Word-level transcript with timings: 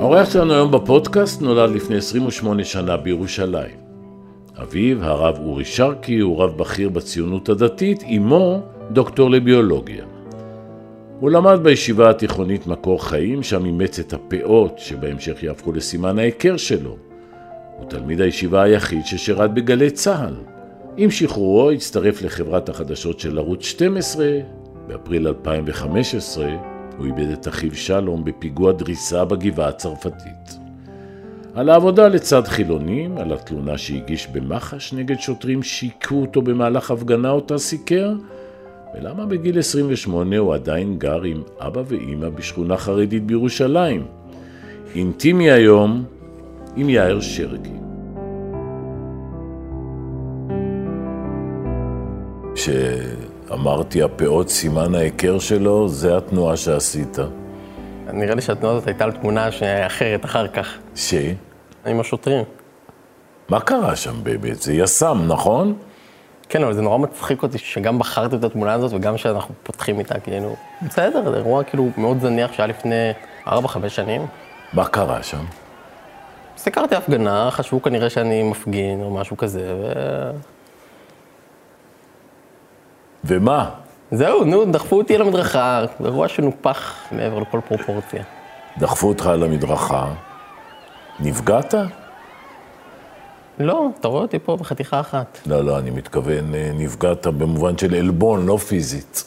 האורח 0.00 0.30
שלנו 0.30 0.52
היום 0.54 0.70
בפודקאסט 0.70 1.42
נולד 1.42 1.70
לפני 1.70 1.96
28 1.96 2.64
שנה 2.64 2.96
בירושלים. 2.96 3.76
אביו, 4.62 5.04
הרב 5.04 5.38
אורי 5.38 5.64
שרקי, 5.64 6.18
הוא 6.18 6.42
רב 6.42 6.58
בכיר 6.58 6.88
בציונות 6.88 7.48
הדתית, 7.48 8.02
אמו, 8.16 8.60
דוקטור 8.90 9.30
לביולוגיה. 9.30 10.04
הוא 11.20 11.30
למד 11.30 11.60
בישיבה 11.62 12.10
התיכונית 12.10 12.66
מקור 12.66 13.04
חיים, 13.04 13.42
שם 13.42 13.64
אימץ 13.64 13.98
את 13.98 14.12
הפאות, 14.12 14.78
שבהמשך 14.78 15.42
יהפכו 15.42 15.72
לסימן 15.72 16.18
ההיכר 16.18 16.56
שלו. 16.56 16.96
הוא 17.78 17.88
תלמיד 17.88 18.20
הישיבה 18.20 18.62
היחיד 18.62 19.04
ששירת 19.04 19.54
בגלי 19.54 19.90
צה"ל. 19.90 20.34
עם 20.96 21.10
שחרורו 21.10 21.70
הצטרף 21.70 22.22
לחברת 22.22 22.68
החדשות 22.68 23.20
של 23.20 23.38
ערוץ 23.38 23.64
12. 23.64 24.26
באפריל 24.86 25.28
2015 25.28 26.69
הוא 27.00 27.06
איבד 27.06 27.30
את 27.30 27.48
אחיו 27.48 27.74
שלום 27.74 28.24
בפיגוע 28.24 28.72
דריסה 28.72 29.24
בגבעה 29.24 29.68
הצרפתית. 29.68 30.58
על 31.54 31.68
העבודה 31.68 32.08
לצד 32.08 32.46
חילונים, 32.46 33.18
על 33.18 33.32
התלונה 33.32 33.78
שהגיש 33.78 34.26
במח"ש 34.26 34.92
נגד 34.92 35.20
שוטרים 35.20 35.62
שהיכו 35.62 36.14
אותו 36.14 36.42
במהלך 36.42 36.90
הפגנה 36.90 37.30
אותה 37.30 37.58
סיקר, 37.58 38.12
ולמה 38.94 39.26
בגיל 39.26 39.58
28 39.58 40.38
הוא 40.38 40.54
עדיין 40.54 40.98
גר 40.98 41.22
עם 41.22 41.42
אבא 41.58 41.82
ואימא 41.86 42.28
בשכונה 42.28 42.76
חרדית 42.76 43.26
בירושלים. 43.26 44.06
אינטימי 44.94 45.50
היום 45.50 46.04
עם 46.76 46.88
יאיר 46.88 47.20
שרקי. 47.20 47.70
כשאמרתי 53.50 54.02
הפאות 54.02 54.48
סימן 54.48 54.94
ההיכר 54.94 55.38
שלו, 55.38 55.88
זה 55.88 56.16
התנועה 56.16 56.56
שעשית. 56.56 57.18
נראה 58.12 58.34
לי 58.34 58.40
שהתנועה 58.40 58.74
הזאת 58.74 58.86
הייתה 58.86 59.04
על 59.04 59.12
תמונה 59.12 59.48
אחרת 59.86 60.24
אחר 60.24 60.48
כך. 60.48 60.78
ש? 60.96 61.14
עם 61.86 62.00
השוטרים. 62.00 62.44
מה 63.48 63.60
קרה 63.60 63.96
שם 63.96 64.14
באמת? 64.22 64.62
זה 64.62 64.72
יס"מ, 64.72 65.24
נכון? 65.26 65.74
כן, 66.48 66.62
אבל 66.64 66.74
זה 66.74 66.82
נורא 66.82 66.98
מצחיק 66.98 67.42
אותי 67.42 67.58
שגם 67.58 67.98
בחרתי 67.98 68.36
את 68.36 68.44
התמונה 68.44 68.72
הזאת 68.72 68.92
וגם 68.94 69.16
שאנחנו 69.16 69.54
פותחים 69.62 69.98
איתה, 69.98 70.20
כאילו, 70.20 70.56
בסדר, 70.86 71.30
זה 71.30 71.36
אירוע 71.36 71.64
כאילו 71.64 71.88
מאוד 71.96 72.20
זניח 72.20 72.52
שהיה 72.52 72.66
לפני 72.66 73.10
4-5 73.46 73.50
שנים. 73.88 74.26
מה 74.72 74.86
קרה 74.86 75.22
שם? 75.22 75.44
סיקרתי 76.56 76.94
הפגנה, 76.94 77.50
חשבו 77.50 77.82
כנראה 77.82 78.10
שאני 78.10 78.42
מפגין 78.42 79.02
או 79.02 79.10
משהו 79.10 79.36
כזה, 79.36 79.74
ו... 79.82 79.92
ומה? 83.24 83.70
זהו, 84.10 84.44
נו, 84.44 84.64
דחפו 84.64 84.98
אותי 84.98 85.14
על 85.14 85.22
המדרכה, 85.22 85.84
אירוע 86.04 86.28
שנופח 86.28 86.94
מעבר 87.12 87.38
לכל 87.38 87.60
פרופורציה. 87.68 88.22
דחפו 88.78 89.08
אותך 89.08 89.26
על 89.26 89.42
המדרכה, 89.42 90.06
נפגעת? 91.20 91.74
לא, 93.58 93.88
אתה 94.00 94.08
רואה 94.08 94.22
אותי 94.22 94.38
פה 94.38 94.56
בחתיכה 94.56 95.00
אחת. 95.00 95.38
לא, 95.46 95.64
לא, 95.64 95.78
אני 95.78 95.90
מתכוון, 95.90 96.54
אה, 96.54 96.70
נפגעת 96.74 97.26
במובן 97.26 97.78
של 97.78 97.94
עלבון, 97.94 98.46
לא 98.46 98.56
פיזית. 98.56 99.24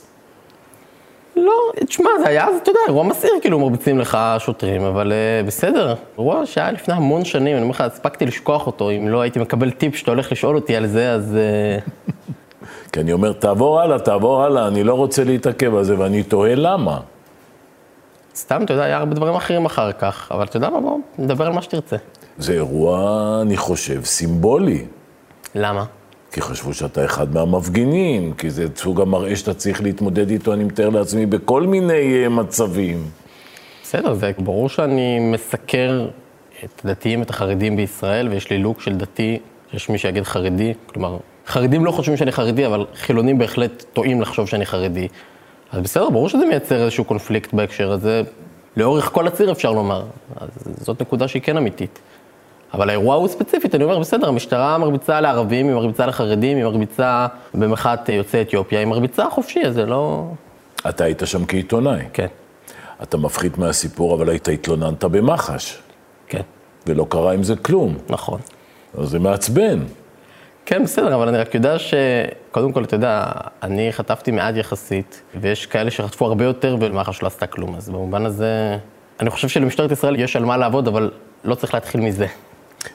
לא, 1.35 1.53
תשמע, 1.87 2.09
זה 2.23 2.29
היה, 2.29 2.47
אתה 2.61 2.69
יודע, 2.69 2.79
אירוע 2.87 3.03
מסעיר, 3.03 3.33
כאילו 3.41 3.59
מרביצים 3.59 3.99
לך 3.99 4.17
שוטרים, 4.39 4.83
אבל 4.83 5.11
uh, 5.11 5.47
בסדר. 5.47 5.95
אירוע 6.17 6.45
שהיה 6.45 6.71
לפני 6.71 6.93
המון 6.93 7.25
שנים, 7.25 7.55
אני 7.55 7.63
אומר 7.63 7.71
לך, 7.71 7.81
הספקתי 7.81 8.25
לשכוח 8.25 8.67
אותו, 8.67 8.91
אם 8.91 9.09
לא 9.09 9.21
הייתי 9.21 9.39
מקבל 9.39 9.71
טיפ 9.71 9.95
שאתה 9.95 10.11
הולך 10.11 10.31
לשאול 10.31 10.55
אותי 10.55 10.75
על 10.75 10.87
זה, 10.87 11.11
אז... 11.11 11.37
Uh... 11.37 12.12
כי 12.93 12.99
אני 12.99 13.13
אומר, 13.13 13.33
תעבור 13.33 13.79
הלאה, 13.79 13.99
תעבור 13.99 14.43
הלאה, 14.43 14.67
אני 14.67 14.83
לא 14.83 14.93
רוצה 14.93 15.23
להתעכב 15.23 15.75
על 15.75 15.83
זה, 15.83 15.99
ואני 15.99 16.23
תוהה 16.23 16.55
למה. 16.55 16.99
סתם, 18.35 18.63
אתה 18.63 18.73
יודע, 18.73 18.83
היה 18.83 18.97
הרבה 18.97 19.15
דברים 19.15 19.35
אחרים 19.35 19.65
אחר 19.65 19.91
כך, 19.91 20.31
אבל 20.31 20.43
אתה 20.43 20.57
יודע 20.57 20.69
מה, 20.69 20.81
בוא, 20.81 20.97
נדבר 21.17 21.45
על 21.45 21.53
מה 21.53 21.61
שתרצה. 21.61 21.95
זה 22.37 22.53
אירוע, 22.53 23.39
אני 23.41 23.57
חושב, 23.57 24.03
סימבולי. 24.03 24.85
למה? 25.55 25.85
כי 26.31 26.41
חשבו 26.41 26.73
שאתה 26.73 27.05
אחד 27.05 27.33
מהמפגינים, 27.33 28.33
כי 28.33 28.49
זה 28.49 28.65
סוג 28.75 29.01
המראה 29.01 29.35
שאתה 29.35 29.53
צריך 29.53 29.81
להתמודד 29.81 30.29
איתו, 30.29 30.53
אני 30.53 30.63
מתאר 30.63 30.89
לעצמי, 30.89 31.25
בכל 31.25 31.61
מיני 31.61 32.25
uh, 32.25 32.29
מצבים. 32.29 33.03
בסדר, 33.83 34.13
זה 34.13 34.31
ברור 34.37 34.69
שאני 34.69 35.19
מסקר 35.19 36.07
את 36.63 36.81
הדתיים, 36.85 37.21
את 37.21 37.29
החרדים 37.29 37.75
בישראל, 37.75 38.27
ויש 38.27 38.49
לי 38.49 38.57
לוק 38.57 38.81
של 38.81 38.95
דתי, 38.95 39.39
יש 39.73 39.89
מי 39.89 39.97
שיגיד 39.97 40.23
חרדי, 40.23 40.73
כלומר, 40.85 41.17
חרדים 41.47 41.85
לא 41.85 41.91
חושבים 41.91 42.17
שאני 42.17 42.31
חרדי, 42.31 42.65
אבל 42.65 42.85
חילונים 42.95 43.37
בהחלט 43.37 43.83
טועים 43.93 44.21
לחשוב 44.21 44.47
שאני 44.47 44.65
חרדי. 44.65 45.07
אז 45.71 45.81
בסדר, 45.81 46.09
ברור 46.09 46.29
שזה 46.29 46.45
מייצר 46.45 46.83
איזשהו 46.83 47.03
קונפליקט 47.03 47.53
בהקשר 47.53 47.91
הזה. 47.91 48.21
לאורך 48.77 49.09
כל 49.13 49.27
הציר 49.27 49.51
אפשר 49.51 49.71
לומר. 49.71 50.03
אז 50.35 50.49
זאת 50.81 51.01
נקודה 51.01 51.27
שהיא 51.27 51.41
כן 51.41 51.57
אמיתית. 51.57 51.99
אבל 52.73 52.89
האירוע 52.89 53.15
הוא 53.15 53.27
ספציפית, 53.27 53.75
אני 53.75 53.83
אומר, 53.83 53.99
בסדר, 53.99 54.27
המשטרה 54.27 54.77
מרביצה 54.77 55.21
לערבים, 55.21 55.67
היא 55.67 55.75
מרביצה 55.75 56.05
לחרדים, 56.05 56.57
היא 56.57 56.65
מרביצה 56.65 57.27
במחאת 57.53 58.09
יוצאי 58.09 58.41
אתיופיה, 58.41 58.79
היא 58.79 58.87
מרביצה 58.87 59.29
חופשי, 59.29 59.61
אז 59.65 59.73
זה 59.73 59.85
לא... 59.85 60.25
אתה 60.89 61.03
היית 61.03 61.21
שם 61.25 61.45
כעיתונאי. 61.45 62.01
כן. 62.13 62.27
אתה 63.03 63.17
מפחית 63.17 63.57
מהסיפור, 63.57 64.15
אבל 64.15 64.29
היית 64.29 64.47
התלוננת 64.47 65.03
במח"ש. 65.03 65.77
כן. 66.27 66.41
ולא 66.87 67.05
קרה 67.09 67.33
עם 67.33 67.43
זה 67.43 67.55
כלום. 67.55 67.97
נכון. 68.09 68.39
אז 68.97 69.09
זה 69.09 69.19
מעצבן. 69.19 69.79
כן, 70.65 70.83
בסדר, 70.83 71.15
אבל 71.15 71.27
אני 71.27 71.37
רק 71.37 71.55
יודע 71.55 71.75
שקודם 71.79 72.71
כל, 72.71 72.83
אתה 72.83 72.95
יודע, 72.95 73.25
אני 73.63 73.93
חטפתי 73.93 74.31
מעט 74.31 74.55
יחסית, 74.55 75.21
ויש 75.41 75.65
כאלה 75.65 75.91
שחטפו 75.91 76.25
הרבה 76.25 76.45
יותר 76.45 76.77
ומח"ש 76.79 77.21
לא 77.21 77.27
עשתה 77.27 77.47
כלום, 77.47 77.75
אז 77.75 77.89
במובן 77.89 78.25
הזה, 78.25 78.77
אני 79.19 79.29
חושב 79.29 79.47
שלמשטרת 79.47 79.91
ישראל 79.91 80.19
יש 80.19 80.35
על 80.35 80.45
מה 80.45 80.57
לעבוד, 80.57 80.87
אבל 80.87 81.11
לא 81.43 81.55
צריך 81.55 81.73
להתחיל 81.73 82.01
מזה. 82.01 82.25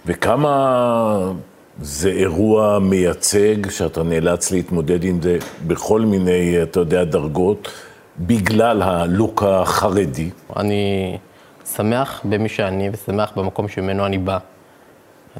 וכמה 0.06 1.32
זה 1.80 2.10
אירוע 2.10 2.78
מייצג, 2.78 3.70
שאתה 3.70 4.02
נאלץ 4.02 4.50
להתמודד 4.50 5.04
עם 5.04 5.22
זה 5.22 5.38
בכל 5.66 6.00
מיני, 6.00 6.62
אתה 6.62 6.80
יודע, 6.80 7.04
דרגות, 7.04 7.68
בגלל 8.18 8.82
הלוק 8.82 9.42
החרדי? 9.42 10.30
אני 10.56 11.18
שמח 11.76 12.20
במי 12.24 12.48
שאני 12.48 12.90
ושמח 12.92 13.32
במקום 13.36 13.68
שממנו 13.68 14.06
אני 14.06 14.18
בא. 14.18 14.38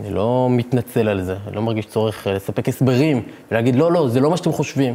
אני 0.00 0.10
לא 0.10 0.48
מתנצל 0.50 1.09
על 1.09 1.22
זה, 1.22 1.36
אני 1.47 1.56
לא 1.56 1.62
מרגיש 1.62 1.86
צורך 1.86 2.26
אה, 2.26 2.32
לספק 2.32 2.69
הסברים 2.69 3.22
ולהגיד, 3.50 3.75
לא, 3.76 3.92
לא, 3.92 4.09
זה 4.09 4.20
לא 4.20 4.31
מה 4.31 4.36
שאתם 4.36 4.53
חושבים. 4.53 4.94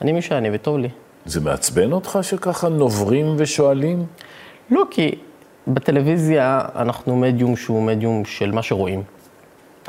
אני 0.00 0.12
מי 0.12 0.22
שאני 0.22 0.48
וטוב 0.52 0.78
לי. 0.78 0.88
זה 1.24 1.40
מעצבן 1.40 1.92
אותך 1.92 2.18
שככה 2.22 2.68
נוברים 2.68 3.34
ושואלים? 3.38 4.06
לא, 4.70 4.82
כי 4.90 5.14
בטלוויזיה 5.66 6.60
אנחנו 6.76 7.16
מדיום 7.16 7.56
שהוא 7.56 7.82
מדיום 7.82 8.24
של 8.24 8.52
מה 8.52 8.62
שרואים. 8.62 9.02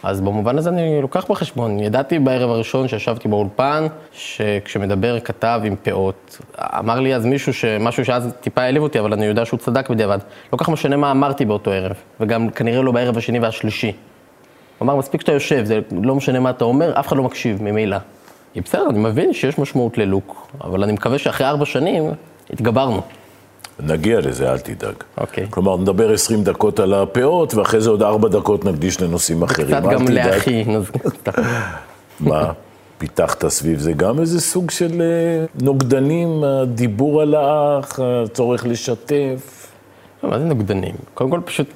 אז 0.03 0.21
במובן 0.21 0.57
הזה 0.57 0.69
אני 0.69 1.01
לוקח 1.01 1.25
בחשבון. 1.29 1.79
ידעתי 1.79 2.19
בערב 2.19 2.49
הראשון 2.49 2.87
שישבתי 2.87 3.27
באולפן, 3.27 3.87
שכשמדבר 4.11 5.19
כתב 5.19 5.61
עם 5.63 5.75
פאות. 5.83 6.41
אמר 6.59 6.99
לי 6.99 7.15
אז 7.15 7.25
מישהו, 7.25 7.53
משהו 7.79 8.05
שאז 8.05 8.33
טיפה 8.41 8.61
העליב 8.61 8.83
אותי, 8.83 8.99
אבל 8.99 9.13
אני 9.13 9.25
יודע 9.25 9.45
שהוא 9.45 9.59
צדק 9.59 9.89
בדיעבד. 9.89 10.19
לא 10.53 10.57
כך 10.57 10.69
משנה 10.69 10.97
מה 10.97 11.11
אמרתי 11.11 11.45
באותו 11.45 11.71
ערב, 11.71 11.95
וגם 12.19 12.49
כנראה 12.49 12.81
לא 12.81 12.91
בערב 12.91 13.17
השני 13.17 13.39
והשלישי. 13.39 13.91
אמר, 14.83 14.95
מספיק 14.95 15.21
שאתה 15.21 15.31
יושב, 15.31 15.65
זה 15.65 15.79
לא 16.01 16.15
משנה 16.15 16.39
מה 16.39 16.49
אתה 16.49 16.65
אומר, 16.65 16.99
אף 16.99 17.07
אחד 17.07 17.17
לא 17.17 17.23
מקשיב 17.23 17.63
ממילא. 17.63 17.97
בסדר, 18.55 18.89
אני 18.89 18.99
מבין 18.99 19.33
שיש 19.33 19.59
משמעות 19.59 19.97
ללוק, 19.97 20.47
אבל 20.63 20.83
אני 20.83 20.91
מקווה 20.91 21.17
שאחרי 21.17 21.47
ארבע 21.47 21.65
שנים 21.65 22.03
התגברנו. 22.49 23.01
נגיע 23.79 24.19
לזה, 24.19 24.51
אל 24.51 24.59
תדאג. 24.59 24.95
אוקיי. 25.17 25.47
כלומר, 25.49 25.77
נדבר 25.77 26.13
20 26.13 26.43
דקות 26.43 26.79
על 26.79 26.93
הפאות, 26.93 27.53
ואחרי 27.53 27.81
זה 27.81 27.89
עוד 27.89 28.03
4 28.03 28.29
דקות 28.29 28.65
נקדיש 28.65 29.01
לנושאים 29.01 29.43
אחרים. 29.43 29.67
קצת 29.67 29.83
גם 29.83 30.07
לאחי. 30.07 30.65
מה, 32.19 32.51
פיתחת 32.97 33.47
סביב 33.47 33.79
זה 33.79 33.93
גם 33.93 34.19
איזה 34.19 34.41
סוג 34.41 34.71
של 34.71 35.01
אה, 35.01 35.45
נוגדנים, 35.61 36.43
הדיבור 36.43 37.21
על 37.21 37.35
האח, 37.35 37.99
הצורך 37.99 38.65
לשתף? 38.65 39.67
מה 40.23 40.39
זה 40.39 40.45
נוגדנים? 40.45 40.95
קודם 41.13 41.29
כל 41.29 41.39
פשוט, 41.45 41.67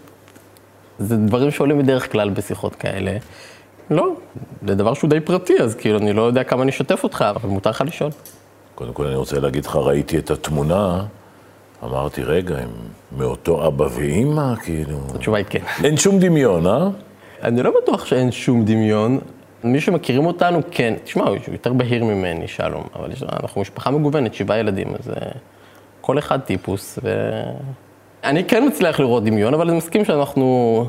זה 0.99 1.17
דברים 1.17 1.51
שעולים 1.51 1.79
בדרך 1.79 2.11
כלל 2.11 2.29
בשיחות 2.29 2.75
כאלה. 2.75 3.17
לא, 3.89 4.13
זה 4.67 4.75
דבר 4.75 4.93
שהוא 4.93 5.09
די 5.09 5.19
פרטי, 5.19 5.59
אז 5.61 5.75
כאילו, 5.75 5.97
אני 5.99 6.13
לא 6.13 6.21
יודע 6.21 6.43
כמה 6.43 6.63
אני 6.63 6.71
אשתף 6.71 7.03
אותך, 7.03 7.25
אבל 7.35 7.49
מותר 7.49 7.69
לך 7.69 7.83
לשאול. 7.87 8.11
קודם 8.75 8.93
כל 8.93 9.05
אני 9.05 9.15
רוצה 9.15 9.39
להגיד 9.39 9.65
לך, 9.65 9.75
ראיתי 9.75 10.17
את 10.17 10.31
התמונה. 10.31 11.03
אמרתי, 11.83 12.23
רגע, 12.23 12.57
הם 12.57 12.69
מאותו 13.17 13.67
אבא 13.67 13.85
ואימא, 13.91 14.55
כאילו... 14.55 14.97
התשובה 15.15 15.37
היא 15.37 15.45
כן. 15.49 15.59
אין 15.83 15.97
שום 15.97 16.19
דמיון, 16.19 16.67
אה? 16.67 16.87
אני 17.43 17.63
לא 17.63 17.71
בטוח 17.81 18.05
שאין 18.05 18.31
שום 18.31 18.65
דמיון. 18.65 19.19
מי 19.63 19.81
שמכירים 19.81 20.25
אותנו, 20.25 20.61
כן. 20.71 20.93
תשמע, 21.03 21.23
הוא 21.23 21.37
יותר 21.51 21.73
בהיר 21.73 22.03
ממני, 22.03 22.47
שלום, 22.47 22.83
אבל 22.95 23.11
יש, 23.11 23.23
אנחנו 23.23 23.61
משפחה 23.61 23.91
מגוונת, 23.91 24.33
שבעה 24.33 24.57
ילדים, 24.57 24.87
אז 24.99 25.09
אה, 25.09 25.31
כל 26.01 26.19
אחד 26.19 26.39
טיפוס, 26.39 26.99
ו... 27.03 27.09
אני 28.27 28.43
כן 28.43 28.67
מצליח 28.67 28.99
לראות 28.99 29.23
דמיון, 29.23 29.53
אבל 29.53 29.67
אני 29.67 29.77
מסכים 29.77 30.05
שאנחנו... 30.05 30.85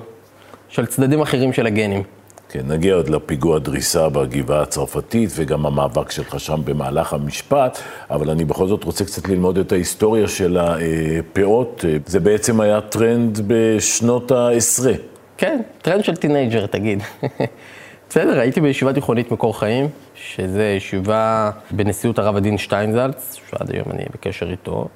של 0.68 0.86
צדדים 0.86 1.20
אחרים 1.20 1.52
של 1.52 1.66
הגנים. 1.66 2.02
כן, 2.48 2.60
נגיע 2.64 2.94
עוד 2.94 3.08
לפיגוע 3.08 3.58
דריסה 3.58 4.08
בגבעה 4.08 4.62
הצרפתית 4.62 5.30
וגם 5.34 5.66
המאבק 5.66 6.10
שלך 6.10 6.40
שם 6.40 6.60
במהלך 6.64 7.12
המשפט, 7.12 7.78
אבל 8.10 8.30
אני 8.30 8.44
בכל 8.44 8.68
זאת 8.68 8.84
רוצה 8.84 9.04
קצת 9.04 9.28
ללמוד 9.28 9.58
את 9.58 9.72
ההיסטוריה 9.72 10.28
של 10.28 10.58
הפאות. 10.60 11.84
זה 12.06 12.20
בעצם 12.20 12.60
היה 12.60 12.80
טרנד 12.80 13.40
בשנות 13.46 14.30
העשרה. 14.30 14.92
כן, 15.36 15.60
טרנד 15.82 16.04
של 16.04 16.16
teenager, 16.16 16.66
תגיד. 16.66 17.02
בסדר, 18.10 18.40
הייתי 18.40 18.60
בישיבה 18.60 18.92
תיכונית 18.92 19.32
מקור 19.32 19.58
חיים, 19.58 19.88
שזה 20.14 20.64
ישיבה 20.76 21.50
בנשיאות 21.70 22.18
הרב 22.18 22.36
עדין 22.36 22.58
שטיינזלץ, 22.58 23.36
שעד 23.50 23.70
היום 23.74 23.86
אני 23.90 24.04
בקשר 24.14 24.50
איתו. 24.50 24.88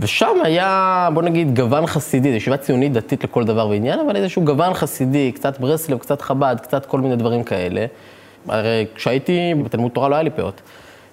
ושם 0.00 0.36
היה, 0.44 1.08
בוא 1.14 1.22
נגיד, 1.22 1.56
גוון 1.56 1.86
חסידי, 1.86 2.30
זו 2.30 2.36
ישיבה 2.36 2.56
ציונית 2.56 2.92
דתית 2.92 3.24
לכל 3.24 3.44
דבר 3.44 3.68
ועניין, 3.68 4.00
אבל 4.00 4.16
איזשהו 4.16 4.44
גוון 4.44 4.74
חסידי, 4.74 5.32
קצת 5.32 5.60
ברסלב, 5.60 5.98
קצת 5.98 6.22
חב"ד, 6.22 6.56
קצת 6.62 6.86
כל 6.86 7.00
מיני 7.00 7.16
דברים 7.16 7.44
כאלה. 7.44 7.86
הרי 8.48 8.86
כשהייתי 8.94 9.54
בתלמוד 9.64 9.90
תורה 9.92 10.08
לא 10.08 10.14
היה 10.14 10.22
לי 10.22 10.30
פאות. 10.30 10.60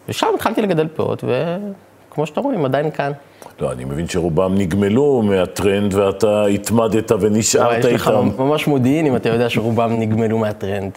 ושם 0.10 0.28
התחלתי 0.36 0.62
לגדל 0.62 0.88
פאות, 0.96 1.24
וכמו 1.24 2.26
שאתה 2.26 2.42
רואה, 2.42 2.56
הם 2.56 2.66
עדיין 2.66 2.92
כאן. 2.92 3.12
לא, 3.60 3.72
אני 3.72 3.86
מבין 3.86 4.08
שרובם 4.08 4.56
נגמלו 4.56 5.22
מהטרנד 5.22 5.94
ואתה 5.94 6.46
התמדת 6.46 7.12
ונשארת 7.12 7.76
איתם. 7.76 7.96
יש 7.96 8.02
לך 8.02 8.12
ממש 8.38 8.68
מודיעין 8.68 9.06
אם 9.06 9.16
אתה 9.16 9.30
יודע 9.30 9.50
שרובם 9.50 10.00
נגמלו 10.00 10.38
מהטרנד. 10.38 10.92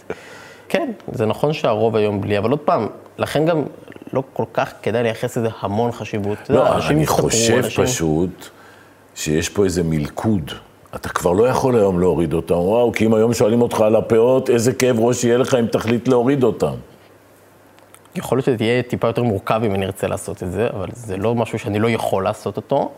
כן, 0.69 0.91
זה 1.11 1.25
נכון 1.25 1.53
שהרוב 1.53 1.95
היום 1.95 2.21
בלי, 2.21 2.37
אבל 2.37 2.51
עוד 2.51 2.59
פעם, 2.59 2.87
לכן 3.17 3.45
גם 3.45 3.63
לא 4.13 4.23
כל 4.33 4.43
כך 4.53 4.73
כדאי 4.81 5.03
לייחס 5.03 5.37
לזה 5.37 5.49
המון 5.59 5.91
חשיבות. 5.91 6.37
לא, 6.49 6.77
אני 6.89 7.07
חושב 7.07 7.53
אנשים... 7.53 7.85
פשוט 7.85 8.49
שיש 9.15 9.49
פה 9.49 9.63
איזה 9.63 9.83
מלכוד. 9.83 10.51
אתה 10.95 11.09
כבר 11.09 11.31
לא 11.31 11.47
יכול 11.47 11.75
היום 11.75 11.99
להוריד 11.99 12.33
אותם. 12.33 12.55
וואו, 12.55 12.91
כי 12.91 13.05
אם 13.05 13.13
היום 13.13 13.33
שואלים 13.33 13.61
אותך 13.61 13.81
על 13.81 13.95
הפאות, 13.95 14.49
איזה 14.49 14.73
כאב 14.73 14.99
ראש 14.99 15.23
יהיה 15.23 15.37
לך 15.37 15.53
אם 15.53 15.65
תחליט 15.65 16.07
להוריד 16.07 16.43
אותם. 16.43 16.73
יכול 18.15 18.37
להיות 18.37 18.45
שזה 18.45 18.55
יהיה 18.59 18.83
טיפה 18.83 19.07
יותר 19.07 19.23
מורכב 19.23 19.61
אם 19.65 19.75
אני 19.75 19.85
ארצה 19.85 20.07
לעשות 20.07 20.43
את 20.43 20.51
זה, 20.51 20.67
אבל 20.73 20.87
זה 20.93 21.17
לא 21.17 21.35
משהו 21.35 21.59
שאני 21.59 21.79
לא 21.79 21.89
יכול 21.89 22.23
לעשות 22.23 22.57
אותו. 22.57 22.91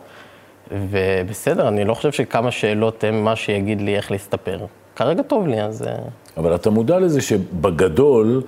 ובסדר, 0.72 1.68
אני 1.68 1.84
לא 1.84 1.94
חושב 1.94 2.12
שכמה 2.12 2.50
שאלות 2.50 3.04
הם 3.04 3.24
מה 3.24 3.36
שיגיד 3.36 3.80
לי 3.80 3.96
איך 3.96 4.10
להסתפר. 4.10 4.58
כרגע 4.96 5.22
טוב 5.22 5.46
לי, 5.46 5.62
אז... 5.62 5.82
אה, 5.82 5.96
אבל 6.36 6.54
אתה 6.54 6.70
מודע 6.70 6.98
לזה 6.98 7.20
שבגדול 7.20 8.42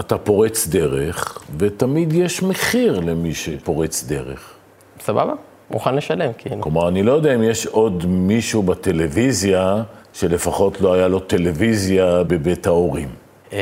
אתה 0.00 0.18
פורץ 0.18 0.66
דרך, 0.66 1.38
ותמיד 1.58 2.12
יש 2.12 2.42
מחיר 2.42 3.00
למי 3.00 3.34
שפורץ 3.34 4.04
דרך. 4.04 4.54
סבבה, 5.00 5.32
מוכן 5.70 5.94
לשלם, 5.94 6.30
כאילו. 6.38 6.60
כלומר, 6.60 6.88
אני 6.88 7.02
לא 7.02 7.12
יודע 7.12 7.34
אם 7.34 7.42
יש 7.42 7.66
עוד 7.66 8.06
מישהו 8.06 8.62
בטלוויזיה 8.62 9.82
שלפחות 10.12 10.80
לא 10.80 10.94
היה 10.94 11.08
לו 11.08 11.20
טלוויזיה 11.20 12.24
בבית 12.24 12.66
ההורים. 12.66 13.08
אמ, 13.52 13.58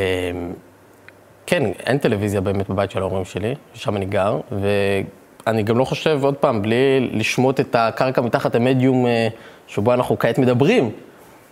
כן, 1.46 1.62
אין 1.87 1.99
טלוויזיה 1.99 2.40
באמת 2.40 2.70
בבית 2.70 2.90
של 2.90 3.02
ההורים 3.02 3.25
שלי, 3.25 3.55
שם 3.75 3.96
אני 3.96 4.06
גר, 4.06 4.40
ואני 4.52 5.62
גם 5.62 5.79
לא 5.79 5.85
חושב, 5.85 6.20
עוד 6.23 6.35
פעם, 6.35 6.62
בלי 6.62 7.11
לשמוט 7.12 7.61
את 7.61 7.75
הקרקע 7.79 8.20
מתחת 8.20 8.55
המדיום 8.55 9.06
אה, 9.06 9.29
שבו 9.67 9.94
אנחנו 9.94 10.19
כעת 10.19 10.38
מדברים, 10.38 10.90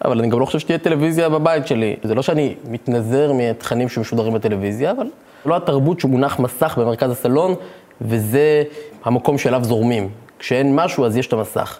אבל 0.04 0.19
אני 0.19 0.28
גם 0.28 0.40
לא 0.40 0.46
חושב 0.46 0.58
שתהיה 0.58 0.78
טלוויזיה 0.78 1.28
בבית 1.28 1.66
שלי. 1.66 1.96
זה 2.02 2.14
לא 2.14 2.22
שאני 2.22 2.54
מתנזר 2.69 3.32
מתכנים 3.32 3.88
שמשודרים 3.88 4.34
בטלוויזיה, 4.34 4.90
אבל 4.90 5.06
לא 5.46 5.56
התרבות 5.56 6.00
שמונח 6.00 6.38
מסך 6.38 6.78
במרכז 6.78 7.10
הסלון, 7.10 7.54
וזה 8.00 8.62
המקום 9.04 9.38
שאליו 9.38 9.64
זורמים. 9.64 10.08
כשאין 10.38 10.76
משהו, 10.76 11.06
אז 11.06 11.16
יש 11.16 11.26
את 11.26 11.32
המסך. 11.32 11.78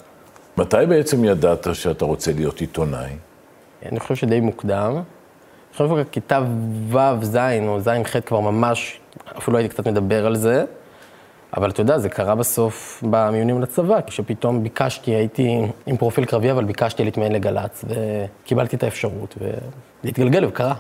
מתי 0.58 0.76
בעצם 0.88 1.24
ידעת 1.24 1.66
שאתה 1.72 2.04
רוצה 2.04 2.32
להיות 2.32 2.60
עיתונאי? 2.60 3.10
אני 3.90 4.00
חושב 4.00 4.14
שדי 4.14 4.40
מוקדם. 4.40 4.92
אני 4.94 5.88
חושב 5.88 6.04
שכיתה 6.04 6.40
ו', 6.90 6.98
ז' 7.22 7.36
או 7.69 7.80
ז', 7.80 7.88
ח' 8.04 8.16
כבר 8.26 8.40
ממש, 8.40 9.00
אפילו 9.38 9.58
הייתי 9.58 9.74
קצת 9.74 9.86
מדבר 9.86 10.26
על 10.26 10.36
זה. 10.36 10.64
אבל 11.56 11.70
אתה 11.70 11.81
יודע, 11.81 11.98
זה 11.98 12.08
קרה 12.08 12.34
בסוף 12.34 13.04
במיונים 13.10 13.62
לצבא, 13.62 14.00
כשפתאום 14.06 14.62
ביקשתי, 14.62 15.10
הייתי 15.10 15.58
עם 15.87 15.96
פרופיל 15.96 16.25
קרבי, 16.25 16.50
אבל 16.50 16.64
ביקשתי 16.64 17.04
להתמיין 17.04 17.32
לגל"צ, 17.32 17.84
וקיבלתי 17.88 18.76
את 18.76 18.82
האפשרות, 18.82 19.34
וזה 19.40 19.58
התגלגל 20.04 20.44
וקרה. 20.44 20.75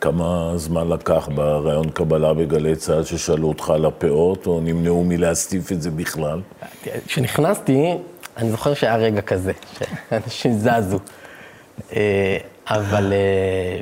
כמה 0.00 0.52
זמן 0.56 0.88
לקח 0.88 1.28
ברעיון 1.34 1.90
קבלה 1.90 2.34
בגלי 2.34 2.76
צה"ל 2.76 3.04
ששאלו 3.04 3.48
אותך 3.48 3.70
על 3.70 3.84
הפאות, 3.84 4.46
או 4.46 4.60
נמנעו 4.60 5.04
מלהסטיף 5.04 5.72
את 5.72 5.82
זה 5.82 5.90
בכלל? 5.90 6.40
כשנכנסתי, 7.06 7.94
אני 8.36 8.50
זוכר 8.50 8.74
שהיה 8.74 8.96
רגע 8.96 9.20
כזה, 9.20 9.52
שאנשים 10.10 10.52
זזו. 10.52 10.98
אה, 11.92 12.36
אבל 12.66 13.12
אה, 13.12 13.80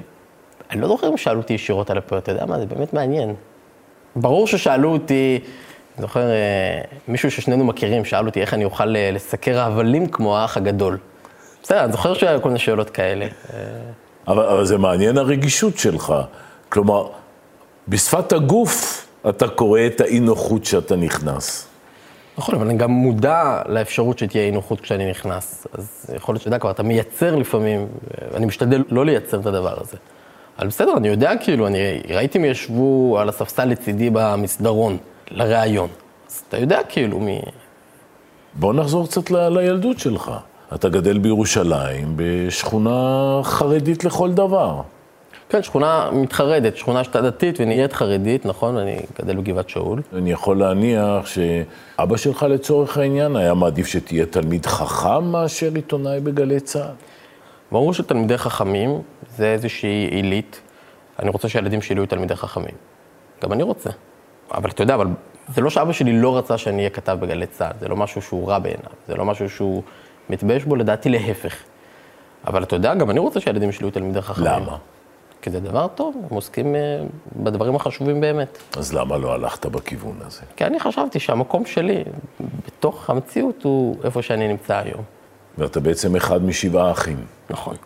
אני 0.71 0.81
לא 0.81 0.89
זוכר 0.89 1.09
אם 1.09 1.17
שאלו 1.17 1.41
אותי 1.41 1.53
ישירות 1.53 1.91
על 1.91 1.99
הפאות, 1.99 2.23
אתה 2.23 2.33
יודע 2.33 2.47
מה, 2.47 2.59
זה 2.59 2.67
באמת 2.67 2.93
מעניין. 2.93 3.35
ברור 4.17 4.47
ששאלו 4.47 4.93
אותי, 4.93 5.41
זוכר, 5.99 6.31
אה, 6.31 6.81
מישהו 7.08 7.31
ששנינו 7.31 7.64
מכירים 7.64 8.05
שאל 8.05 8.26
אותי 8.26 8.41
איך 8.41 8.55
אני 8.55 8.64
אוכל 8.64 8.96
אה, 8.96 9.11
לסקר 9.12 9.58
ההבלים 9.58 10.06
כמו 10.06 10.38
האח 10.38 10.56
הגדול. 10.56 10.99
בסדר, 11.62 11.85
אני 11.85 11.93
זוכר 11.93 12.14
שהיה 12.14 12.41
כל 12.41 12.49
מיני 12.49 12.58
שאלות 12.58 12.91
כאלה. 12.91 13.25
אה. 13.25 13.58
אבל, 14.29 14.46
אבל 14.46 14.64
זה 14.64 14.79
מעניין 14.79 15.19
הרגישות 15.19 15.79
שלך. 15.79 16.14
כלומר, 16.69 17.08
בשפת 17.88 18.32
הגוף 18.32 19.06
אתה 19.29 19.49
קורא 19.49 19.81
את 19.87 20.00
האי-נוחות 20.00 20.64
שאתה 20.64 20.96
נכנס. 20.96 21.67
נכון, 22.38 22.55
אבל 22.55 22.67
אני 22.67 22.79
גם 22.79 22.91
מודע 22.91 23.62
לאפשרות 23.67 24.19
שתהיה 24.19 24.44
אי-נוחות 24.44 24.81
כשאני 24.81 25.11
נכנס. 25.11 25.67
אז 25.73 26.11
יכול 26.17 26.32
להיות 26.32 26.41
שאתה 26.43 26.49
יודע 26.49 26.58
כבר, 26.58 26.70
אתה 26.70 26.82
מייצר 26.82 27.37
לפעמים, 27.37 27.87
אני 28.35 28.46
משתדל 28.46 28.85
לא 28.88 29.06
לייצר 29.06 29.41
את 29.41 29.46
הדבר 29.46 29.75
הזה. 29.81 29.96
אבל 30.58 30.67
בסדר, 30.67 30.96
אני 30.96 31.08
יודע 31.08 31.32
כאילו, 31.37 31.67
אני 31.67 32.02
ראיתי 32.08 32.38
מי 32.38 32.49
ישבו 32.49 33.19
על 33.20 33.29
הספסל 33.29 33.64
לצידי 33.64 34.11
במסדרון. 34.12 34.99
לראיון. 35.31 35.88
אז 36.29 36.43
אתה 36.49 36.59
יודע 36.59 36.81
כאילו 36.88 37.21
מי... 37.21 37.41
בוא 38.55 38.75
נחזור 38.75 39.06
קצת 39.06 39.31
ל- 39.31 39.49
לילדות 39.49 39.99
שלך. 39.99 40.31
אתה 40.75 40.88
גדל 40.88 41.19
בירושלים, 41.19 42.12
בשכונה 42.17 43.41
חרדית 43.43 44.05
לכל 44.05 44.32
דבר. 44.32 44.81
כן, 45.49 45.62
שכונה 45.62 46.11
מתחרדת, 46.12 46.76
שכונה 46.76 47.05
שאתה 47.05 47.21
דתית 47.21 47.61
ונהיית 47.61 47.93
חרדית, 47.93 48.47
נכון? 48.47 48.76
אני 48.76 48.97
גדל 49.21 49.37
בגבעת 49.37 49.69
שאול. 49.69 50.03
אני 50.12 50.32
יכול 50.32 50.59
להניח 50.59 51.27
שאבא 51.27 52.17
שלך 52.17 52.43
לצורך 52.43 52.99
העניין 52.99 53.37
היה 53.37 53.55
מעדיף 53.55 53.87
שתהיה 53.87 54.27
תלמיד 54.27 54.67
חכם 54.67 55.25
מאשר 55.25 55.70
עיתונאי 55.75 56.20
בגלי 56.20 56.61
צה"ל. 56.61 56.94
ברור 57.73 57.94
שתלמידי 57.94 58.38
חכמים 58.38 59.03
זה 59.37 59.47
איזושהי 59.53 60.09
עילית. 60.11 60.61
אני 61.19 61.31
רוצה 61.31 61.49
שהילדים 61.49 61.82
שלי 61.82 61.97
יהיו 61.97 62.06
תלמידי 62.06 62.37
חכמים. 62.37 62.75
גם 63.43 63.53
אני 63.53 63.62
רוצה. 63.62 63.91
אבל 64.50 64.70
אתה 64.70 64.82
יודע, 64.82 64.94
אבל 64.94 65.06
זה 65.49 65.61
לא 65.61 65.70
שאבא 65.70 65.93
שלי 65.93 66.20
לא 66.20 66.38
רצה 66.38 66.58
שאני 66.58 66.79
אהיה 66.79 66.91
כתב 66.91 67.19
בגלי 67.20 67.46
צה"ל, 67.46 67.73
זה 67.81 67.88
לא 67.88 67.96
משהו 67.96 68.23
שהוא 68.23 68.49
רע 68.49 68.58
בעיניו, 68.58 68.91
זה 69.08 69.14
לא 69.14 69.25
משהו 69.25 69.50
שהוא 69.50 69.82
מתבייש 70.31 70.64
בו, 70.64 70.76
לדעתי 70.76 71.08
להפך. 71.08 71.56
אבל 72.46 72.62
אתה 72.62 72.76
יודע, 72.76 72.94
גם 72.94 73.10
אני 73.10 73.19
רוצה 73.19 73.41
שהילדים 73.41 73.72
שלי 73.72 73.84
יהיו 73.84 73.91
תלמידי 73.91 74.22
חכמים. 74.22 74.46
למה? 74.46 74.77
כי 75.43 75.51
זה 75.51 75.60
דבר 75.60 75.86
טוב, 75.94 76.17
הם 76.31 76.34
עוסקים 76.34 76.74
אה, 76.74 76.81
בדברים 77.36 77.77
החשובים 77.77 78.20
באמת. 78.20 78.58
אז 78.77 78.94
למה 78.94 79.17
לא 79.17 79.32
הלכת 79.34 79.67
בכיוון 79.67 80.17
הזה? 80.27 80.41
כי 80.56 80.65
אני 80.65 80.81
חשבתי 80.81 81.20
שהמקום 81.20 81.67
שלי, 81.67 82.05
בתוך 82.67 83.10
המציאות, 83.10 83.63
הוא 83.63 83.96
איפה 84.05 84.22
שאני 84.22 84.48
נמצא 84.48 84.77
היום. 84.77 85.03
ואתה 85.58 85.81
בעצם 85.81 86.17
אחד 86.17 86.44
משבעה 86.44 86.91
אחים. 86.91 87.24
נכון. 87.51 87.77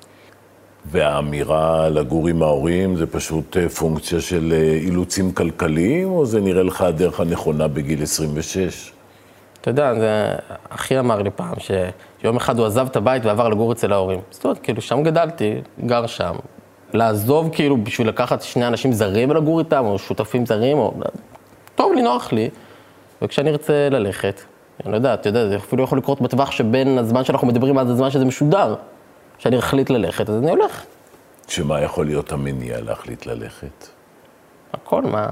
והאמירה 0.86 1.88
לגור 1.88 2.28
עם 2.28 2.42
ההורים 2.42 2.96
זה 2.96 3.06
פשוט 3.06 3.56
אה, 3.56 3.68
פונקציה 3.68 4.20
של 4.20 4.52
אה, 4.56 4.72
אילוצים 4.72 5.32
כלכליים, 5.32 6.10
או 6.10 6.26
זה 6.26 6.40
נראה 6.40 6.62
לך 6.62 6.80
הדרך 6.82 7.20
הנכונה 7.20 7.68
בגיל 7.68 8.02
26? 8.02 8.92
אתה 9.60 9.70
יודע, 9.70 9.94
זה... 9.94 10.34
אחי 10.68 10.98
אמר 10.98 11.22
לי 11.22 11.30
פעם 11.30 11.54
שיום 11.58 12.36
אחד 12.36 12.58
הוא 12.58 12.66
עזב 12.66 12.86
את 12.86 12.96
הבית 12.96 13.24
ועבר 13.24 13.48
לגור 13.48 13.72
אצל 13.72 13.92
ההורים. 13.92 14.20
זאת 14.30 14.44
אומרת, 14.44 14.58
כאילו, 14.58 14.82
שם 14.82 15.02
גדלתי, 15.02 15.54
גר 15.86 16.06
שם. 16.06 16.34
לעזוב, 16.92 17.50
כאילו, 17.52 17.84
בשביל 17.84 18.08
לקחת 18.08 18.42
שני 18.42 18.66
אנשים 18.66 18.92
זרים 18.92 19.30
ולגור 19.30 19.58
איתם, 19.58 19.84
או 19.84 19.98
שותפים 19.98 20.46
זרים, 20.46 20.78
או... 20.78 20.94
טוב 21.74 21.92
לי, 21.92 22.02
נוח 22.02 22.32
לי. 22.32 22.50
וכשאני 23.22 23.50
ארצה 23.50 23.88
ללכת, 23.90 24.40
אני 24.84 24.92
לא 24.92 24.96
יודע, 24.96 25.14
אתה 25.14 25.28
יודע, 25.28 25.48
זה 25.48 25.56
אפילו 25.56 25.84
יכול 25.84 25.98
לקרות 25.98 26.20
בטווח 26.20 26.50
שבין 26.50 26.98
הזמן 26.98 27.24
שאנחנו 27.24 27.46
מדברים 27.46 27.78
עד 27.78 27.90
הזמן 27.90 28.10
שזה 28.10 28.24
משודר. 28.24 28.74
שאני 29.38 29.58
אחליט 29.58 29.90
ללכת, 29.90 30.28
אז 30.30 30.36
אני 30.36 30.50
הולך. 30.50 30.84
שמה 31.48 31.80
יכול 31.80 32.06
להיות 32.06 32.32
המניע 32.32 32.80
להחליט 32.80 33.26
ללכת? 33.26 33.86
הכל, 34.72 35.02
מה? 35.02 35.28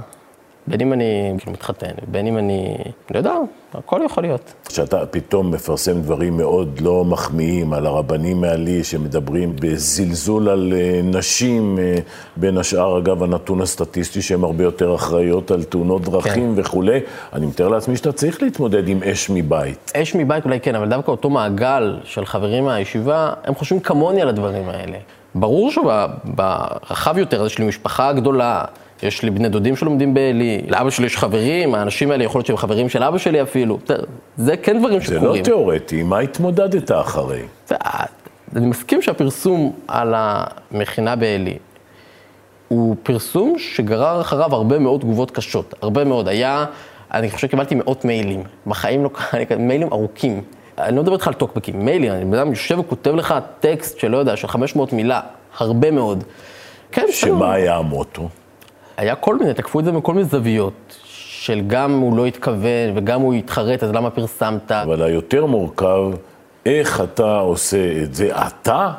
בין 0.68 0.80
אם 0.80 0.92
אני 0.92 1.35
כאילו 1.38 1.52
מתחתן, 1.52 1.92
בין 2.06 2.26
אם 2.26 2.38
אני, 2.38 2.76
לא 3.11 3.18
יודע, 3.18 3.35
הכל 3.75 4.00
יכול 4.04 4.23
להיות. 4.23 4.52
כשאתה 4.68 5.06
פתאום 5.06 5.50
מפרסם 5.50 6.00
דברים 6.00 6.37
מאוד 6.37 6.80
לא 6.80 7.04
מחמיאים 7.04 7.73
על 7.73 7.87
הרבנים 7.87 8.40
מעלי, 8.40 8.85
שמדברים 8.85 9.56
בזלזול 9.61 10.49
על 10.49 10.73
אה, 10.76 11.00
נשים, 11.04 11.78
אה, 11.78 11.94
בין 12.37 12.58
השאר, 12.58 12.99
אגב, 12.99 13.23
הנתון 13.23 13.61
הסטטיסטי 13.61 14.23
שהן 14.23 14.44
הרבה 14.44 14.64
יותר 14.64 14.94
אחראיות 14.94 15.50
על 15.50 15.64
תאונות 15.64 16.02
דרכים 16.02 16.54
כן. 16.54 16.61
וכולי, 16.61 17.00
אני 17.32 17.46
מתאר 17.46 17.68
לעצמי 17.68 17.96
שאתה 17.96 18.12
צריך 18.12 18.42
להתמודד 18.42 18.88
עם 18.88 19.02
אש 19.02 19.30
מבית. 19.30 19.92
אש 19.96 20.14
מבית 20.14 20.44
אולי 20.44 20.61
כן, 20.61 20.75
אבל 20.75 20.88
דווקא 20.88 21.11
אותו 21.11 21.30
מעגל 21.30 21.96
של 22.04 22.25
חברים 22.25 22.64
מהישיבה, 22.64 23.32
הם 23.44 23.54
חושבים 23.54 23.80
כמוני 23.80 24.23
על 24.23 24.28
הדברים 24.28 24.68
האלה. 24.68 24.99
ברור 25.35 25.70
שברחב 25.70 27.18
יותר, 27.18 27.40
אז 27.40 27.46
יש 27.46 27.58
לי 27.58 27.66
משפחה 27.66 28.12
גדולה, 28.12 28.64
יש 29.03 29.23
לי 29.23 29.31
בני 29.31 29.49
דודים 29.49 29.76
שלומדים 29.76 30.15
בעלי, 30.15 30.62
לאבא 30.69 30.91
שלי 30.91 31.07
יש 31.07 31.17
חברים, 31.17 31.75
האנשים 31.75 32.11
האלה 32.11 32.25
יכול 32.25 32.38
להיות 32.38 32.47
שהם 32.47 32.57
חברים 32.57 32.88
של 32.88 33.03
אבא 33.03 33.19
שלי 33.19 33.43
אפילו. 33.43 33.79
זה 34.37 34.57
כן 34.57 34.79
דברים 34.79 34.99
זה 35.00 35.05
שקורים. 35.07 35.41
לא 35.41 35.45
תיאורטי, 35.45 36.03
מה 36.03 36.19
התמודדת 36.19 36.91
אחרי? 36.93 37.43
זה- 37.69 37.76
אני 38.57 38.67
מסכים 38.67 39.03
שהפרסום 39.03 39.73
על 39.88 40.15
המכינה 40.17 41.17
בעלי 41.17 41.59
הוא 42.69 42.97
פרסום 43.03 43.55
שגרר 43.59 44.21
אחריו 44.21 44.55
הרבה 44.55 44.79
מאוד 44.79 45.00
תגובות 45.00 45.31
קשות, 45.31 45.75
הרבה 45.83 46.05
מאוד. 46.05 46.29
היה, 46.29 46.65
אני 47.15 47.31
חושב 47.31 47.47
שקיבלתי 47.49 47.75
מאות 47.75 48.05
מיילים, 48.05 48.43
בחיים 48.67 49.05
לא 49.05 49.11
קראתי, 49.12 49.55
מיילים 49.57 49.88
ארוכים. 49.93 50.43
אני 50.79 50.97
לא 50.97 51.03
מדבר 51.03 51.15
איתך 51.15 51.29
על 51.29 51.35
טוקבקים, 51.35 51.85
מיילים, 51.85 52.12
אני 52.12 52.25
בן 52.25 52.35
אדם 52.38 52.50
יושב 52.50 52.79
וכותב 52.79 53.15
לך 53.15 53.35
טקסט 53.61 53.99
שלא 53.99 54.17
יודע, 54.17 54.37
של 54.37 54.49
500 54.49 54.93
מילה, 54.93 55.21
הרבה 55.59 55.91
מאוד. 55.91 56.25
כן. 56.93 57.07
שמה 57.11 57.53
היה 57.55 57.76
המוטו? 57.76 58.29
היה 58.97 59.15
כל 59.15 59.38
מיני, 59.38 59.55
תקפו 59.55 59.81
את 59.81 59.85
זה 59.85 59.93
מכל 59.93 60.15
מיני 60.15 60.25
זוויות, 60.25 60.97
של 61.05 61.61
גם 61.67 61.99
הוא 61.99 62.17
לא 62.17 62.26
התכוון 62.26 62.93
וגם 62.95 63.21
הוא 63.21 63.35
התחרט, 63.35 63.83
אז 63.83 63.91
למה 63.91 64.11
פרסמת? 64.11 64.73
אבל 64.73 65.03
היותר 65.03 65.47
מורכב, 65.47 66.11
איך 66.67 67.00
אתה 67.00 67.38
עושה 67.38 68.03
את 68.03 68.15
זה 68.15 68.31
אתה? 68.47 68.93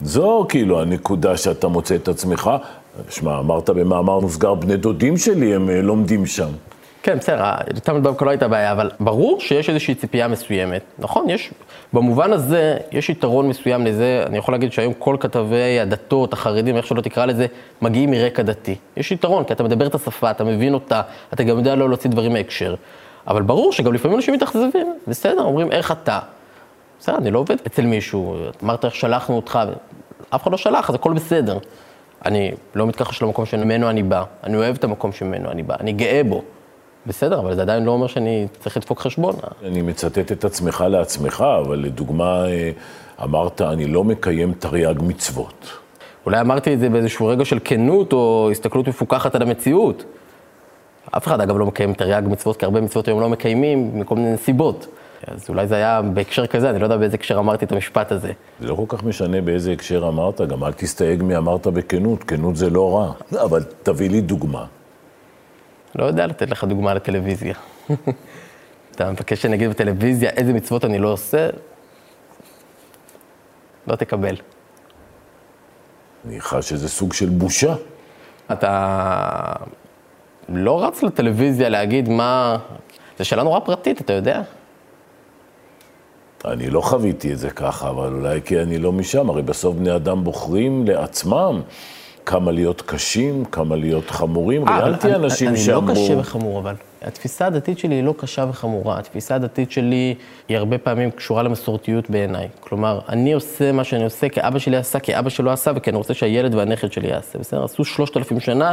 זו 0.00 0.46
כאילו 0.48 0.82
הנקודה 0.82 1.36
שאתה 1.36 1.68
מוצא 1.68 1.94
את 1.94 2.08
עצמך. 2.08 2.50
שמע, 3.08 3.38
אמרת 3.38 3.70
במאמר 3.70 4.20
מוסגר, 4.20 4.54
בני 4.54 4.76
דודים 4.76 5.16
שלי, 5.16 5.54
הם 5.54 5.70
אה, 5.70 5.82
לומדים 5.82 6.26
שם. 6.26 6.48
כן, 7.02 7.18
בסדר, 7.18 7.44
יותר 7.74 7.98
דווקא 7.98 8.24
לא 8.24 8.30
הייתה 8.30 8.48
בעיה, 8.48 8.72
אבל 8.72 8.90
ברור 9.00 9.40
שיש 9.40 9.68
איזושהי 9.68 9.94
ציפייה 9.94 10.28
מסוימת. 10.28 10.82
נכון, 10.98 11.30
יש, 11.30 11.50
במובן 11.92 12.32
הזה, 12.32 12.76
יש 12.92 13.10
יתרון 13.10 13.48
מסוים 13.48 13.86
לזה, 13.86 14.24
אני 14.26 14.38
יכול 14.38 14.54
להגיד 14.54 14.72
שהיום 14.72 14.92
כל 14.98 15.16
כתבי 15.20 15.80
הדתות, 15.80 16.32
החרדים, 16.32 16.76
איך 16.76 16.86
שלא 16.86 17.00
תקרא 17.00 17.26
לזה, 17.26 17.46
מגיעים 17.82 18.10
מרקע 18.10 18.42
דתי. 18.42 18.76
יש 18.96 19.12
יתרון, 19.12 19.44
כי 19.44 19.52
אתה 19.52 19.62
מדבר 19.62 19.86
את 19.86 19.94
השפה, 19.94 20.30
אתה 20.30 20.44
מבין 20.44 20.74
אותה, 20.74 21.02
אתה 21.32 21.42
גם 21.42 21.58
יודע 21.58 21.74
לא 21.74 21.88
להוציא 21.88 22.10
דברים 22.10 22.32
מהקשר. 22.32 22.74
אבל 23.26 23.42
ברור 23.42 23.72
שגם 23.72 23.92
לפעמים 23.92 24.16
אנשים 24.16 24.34
מתאכזבים, 24.34 24.94
בסדר, 25.06 25.42
אומרים, 25.42 25.72
איך 25.72 25.92
אתה? 25.92 26.18
בסדר, 27.00 27.16
אני 27.16 27.30
לא 27.30 27.38
עובד 27.38 27.56
אצל 27.66 27.86
מישהו, 27.86 28.36
אמרת 28.64 28.84
איך 28.84 28.94
שלחנו 28.94 29.36
אותך, 29.36 29.58
אף 30.30 30.42
אחד 30.42 30.50
לא 30.50 30.58
שלח, 30.58 30.88
אז 30.88 30.94
הכל 30.94 31.12
בסדר. 31.12 31.58
אני 32.24 32.52
לא 32.74 32.86
מתכחש 32.86 33.22
למקום 33.22 33.46
שממנו 33.46 33.90
אני 33.90 34.02
בא, 34.02 34.24
אני 34.44 34.56
אוהב 34.56 34.76
את 34.76 34.84
המקום 34.84 35.12
שממנו 35.12 35.50
אני 35.50 35.62
בא, 35.62 35.74
אני 35.80 35.92
גאה 35.92 36.22
בו. 36.28 36.42
בסדר, 37.06 37.40
אבל 37.40 37.54
זה 37.54 37.62
עדיין 37.62 37.84
לא 37.84 37.90
אומר 37.90 38.06
שאני 38.06 38.46
צריך 38.60 38.76
לדפוק 38.76 39.00
חשבון. 39.00 39.34
אני 39.64 39.82
מצטט 39.82 40.32
את 40.32 40.44
עצמך 40.44 40.84
לעצמך, 40.88 41.44
אבל 41.66 41.78
לדוגמה, 41.78 42.46
אה, 42.46 42.70
אמרת, 43.22 43.60
אני 43.60 43.86
לא 43.86 44.04
מקיים 44.04 44.52
תרי"ג 44.52 45.02
מצוות. 45.02 45.78
אולי 46.26 46.40
אמרתי 46.40 46.74
את 46.74 46.80
זה 46.80 46.88
באיזשהו 46.88 47.26
רגע 47.26 47.44
של 47.44 47.58
כנות 47.64 48.12
או 48.12 48.48
הסתכלות 48.50 48.88
מפוקחת 48.88 49.34
על 49.34 49.42
המציאות. 49.42 50.04
אף 51.16 51.26
אחד, 51.26 51.40
אגב, 51.40 51.56
לא 51.56 51.66
מקיים 51.66 51.94
תרי"ג 51.94 52.22
מצוות, 52.26 52.56
כי 52.56 52.64
הרבה 52.64 52.80
מצוות 52.80 53.08
היום 53.08 53.20
לא 53.20 53.28
מקיימים 53.28 54.00
מכל 54.00 54.14
מיני 54.14 54.32
נסיבות. 54.32 54.86
אז 55.26 55.46
אולי 55.48 55.66
זה 55.66 55.74
היה 55.74 56.02
בהקשר 56.02 56.46
כזה, 56.46 56.70
אני 56.70 56.78
לא 56.78 56.84
יודע 56.84 56.96
באיזה 56.96 57.14
הקשר 57.14 57.38
אמרתי 57.38 57.64
את 57.64 57.72
המשפט 57.72 58.12
הזה. 58.12 58.32
זה 58.60 58.68
לא 58.68 58.74
כל 58.74 58.84
כך 58.96 59.04
משנה 59.04 59.40
באיזה 59.40 59.72
הקשר 59.72 60.08
אמרת, 60.08 60.40
גם 60.40 60.64
אל 60.64 60.72
תסתייג 60.72 61.22
מי 61.22 61.36
אמרת 61.36 61.66
בכנות, 61.66 62.24
כנות 62.24 62.56
זה 62.56 62.70
לא 62.70 62.96
רע. 62.96 63.12
אבל 63.44 63.62
תביא 63.82 64.10
לי 64.10 64.20
דוגמה. 64.20 64.64
לא 65.94 66.04
יודע 66.04 66.26
לתת 66.26 66.50
לך 66.50 66.64
דוגמה 66.64 66.94
לטלוויזיה. 66.94 67.54
אתה 68.94 69.10
מבקש 69.10 69.42
שאני 69.42 69.56
אגיד 69.56 69.70
בטלוויזיה 69.70 70.30
איזה 70.30 70.52
מצוות 70.52 70.84
אני 70.84 70.98
לא 70.98 71.08
עושה? 71.08 71.48
לא 73.86 73.96
תקבל. 73.96 74.36
אני 76.26 76.40
חש 76.40 76.68
שזה 76.68 76.88
סוג 76.88 77.12
של 77.12 77.28
בושה. 77.28 77.74
אתה 78.52 79.52
לא 80.48 80.84
רץ 80.84 81.02
לטלוויזיה 81.02 81.68
להגיד 81.68 82.08
מה... 82.08 82.58
זו 83.18 83.24
שאלה 83.24 83.42
נורא 83.42 83.60
פרטית, 83.60 84.00
אתה 84.00 84.12
יודע? 84.12 84.42
אני 86.44 86.70
לא 86.70 86.80
חוויתי 86.80 87.32
את 87.32 87.38
זה 87.38 87.50
ככה, 87.50 87.90
אבל 87.90 88.12
אולי 88.12 88.40
כי 88.44 88.62
אני 88.62 88.78
לא 88.78 88.92
משם. 88.92 89.30
הרי 89.30 89.42
בסוף 89.42 89.76
בני 89.76 89.96
אדם 89.96 90.24
בוחרים 90.24 90.86
לעצמם 90.86 91.62
כמה 92.26 92.52
להיות 92.52 92.82
קשים, 92.82 93.44
כמה 93.44 93.76
להיות 93.76 94.10
חמורים. 94.10 94.68
אה, 94.68 94.78
ראיינתי 94.80 95.06
אני- 95.08 95.16
אנשים 95.16 95.48
אני 95.48 95.56
שאמרו... 95.56 95.86
לא 95.88 95.92
קשה 95.94 96.18
וחמור, 96.18 96.58
אבל 96.58 96.74
התפיסה 97.02 97.46
הדתית 97.46 97.78
שלי 97.78 97.94
היא 97.94 98.04
לא 98.04 98.14
קשה 98.18 98.44
וחמורה. 98.50 98.98
התפיסה 98.98 99.34
הדתית 99.34 99.70
שלי 99.70 100.14
היא 100.48 100.56
הרבה 100.56 100.78
פעמים 100.78 101.10
קשורה 101.10 101.42
למסורתיות 101.42 102.10
בעיניי. 102.10 102.48
כלומר, 102.60 103.00
אני 103.08 103.32
עושה 103.32 103.72
מה 103.72 103.84
שאני 103.84 104.04
עושה 104.04 104.28
כי 104.28 104.40
אבא 104.42 104.58
שלי 104.58 104.76
עשה, 104.76 104.98
כי 104.98 105.18
אבא 105.18 105.30
שלו 105.30 105.50
עשה, 105.50 105.72
וכי 105.76 105.90
אני 105.90 105.96
רוצה 105.96 106.14
שהילד 106.14 106.54
והנכד 106.54 106.92
שלי 106.92 107.08
יעשה, 107.08 107.38
בסדר? 107.38 107.64
עשו 107.64 107.84
שלושת 107.84 108.16
אלפים 108.16 108.40
שנה, 108.40 108.72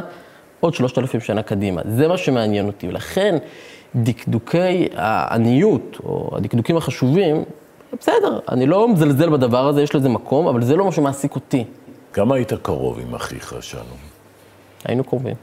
עוד 0.60 0.74
שלושת 0.74 0.98
אלפים 0.98 1.20
שנה 1.22 1.42
קדימה. 1.44 1.82
זה 1.86 2.08
מה 2.08 2.18
שמעניין 2.18 2.68
אותי. 2.68 2.88
ולכן, 2.88 3.38
דקדוקי 3.96 4.88
העניות, 4.96 5.98
או 6.04 6.30
הדקדוקים 6.36 6.78
החשובים, 6.78 7.44
בסדר, 8.00 8.40
אני 8.52 8.66
לא 8.66 8.88
מזלזל 8.88 9.30
בדבר 9.30 9.68
הזה, 9.68 9.82
יש 9.82 9.96
לזה 9.96 10.10
מקום, 10.10 10.48
אבל 10.48 10.64
זה 10.64 10.76
לא 10.76 10.86
מה 10.86 10.92
שמעסיק 10.92 11.36
אותי. 11.36 11.64
כמה 12.20 12.36
היית 12.36 12.54
קרוב 12.54 13.00
עם 13.00 13.16
אחיך, 13.16 13.56
שלום? 13.62 13.98
היינו 14.86 15.04
קרובים, 15.04 15.36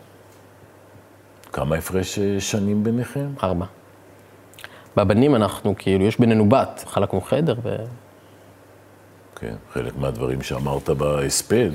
כמה 1.53 1.77
הפרש 1.77 2.19
אה, 2.19 2.41
שנים 2.41 2.85
ביניכם? 2.85 3.27
ארבע. 3.43 3.67
בבנים 4.97 5.35
אנחנו, 5.35 5.75
כאילו, 5.79 6.05
יש 6.05 6.21
בינינו 6.21 6.49
בת, 6.49 6.85
חלקנו 6.87 7.21
חדר, 7.21 7.55
ו... 7.63 7.77
כן, 9.37 9.55
חלק 9.73 9.97
מהדברים 9.97 10.43
שאמרת 10.43 10.91
בהספד, 10.91 11.71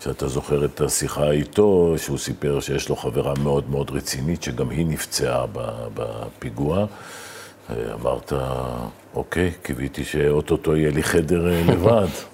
שאתה 0.00 0.28
זוכר 0.28 0.64
את 0.64 0.80
השיחה 0.80 1.30
איתו, 1.30 1.94
שהוא 1.96 2.18
סיפר 2.18 2.60
שיש 2.60 2.88
לו 2.88 2.96
חברה 2.96 3.34
מאוד 3.42 3.70
מאוד 3.70 3.90
רצינית, 3.90 4.42
שגם 4.42 4.70
היא 4.70 4.86
נפצעה 4.86 5.46
בפיגוע. 5.94 6.86
אה, 7.70 7.76
אמרת, 7.94 8.32
אוקיי, 9.14 9.52
קיוויתי 9.62 10.04
שאו-טו-טו 10.04 10.76
יהיה 10.76 10.90
לי 10.90 11.02
חדר 11.02 11.48
אה, 11.48 11.62
לבד. 11.66 12.08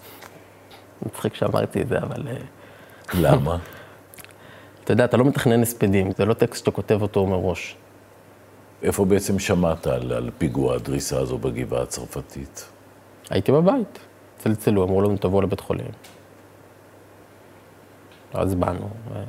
מצחיק 1.06 1.34
שאמרתי 1.34 1.82
את 1.82 1.88
זה, 1.88 1.98
אבל... 1.98 2.28
אה, 2.28 2.36
למה? 3.14 3.58
אתה 4.84 4.92
יודע, 4.92 5.04
אתה 5.04 5.16
לא 5.16 5.24
מתכנן 5.24 5.62
הספדים, 5.62 6.10
זה 6.18 6.24
לא 6.24 6.34
טקסט 6.34 6.58
שאתה 6.58 6.70
כותב 6.70 7.02
אותו 7.02 7.26
מראש. 7.26 7.76
איפה 8.82 9.04
בעצם 9.04 9.38
שמעת 9.38 9.86
על, 9.86 10.12
על 10.12 10.30
פיגוע 10.38 10.74
הדריסה 10.74 11.18
הזו 11.18 11.38
בגבעה 11.38 11.82
הצרפתית? 11.82 12.68
הייתי 13.30 13.52
בבית, 13.52 13.98
צלצלו, 14.38 14.84
אמרו 14.84 15.02
לנו, 15.02 15.16
תבואו 15.16 15.42
לבית 15.42 15.60
חולים. 15.60 15.86
אז 18.34 18.54
באנו. 18.54 18.88
ו- 19.12 19.22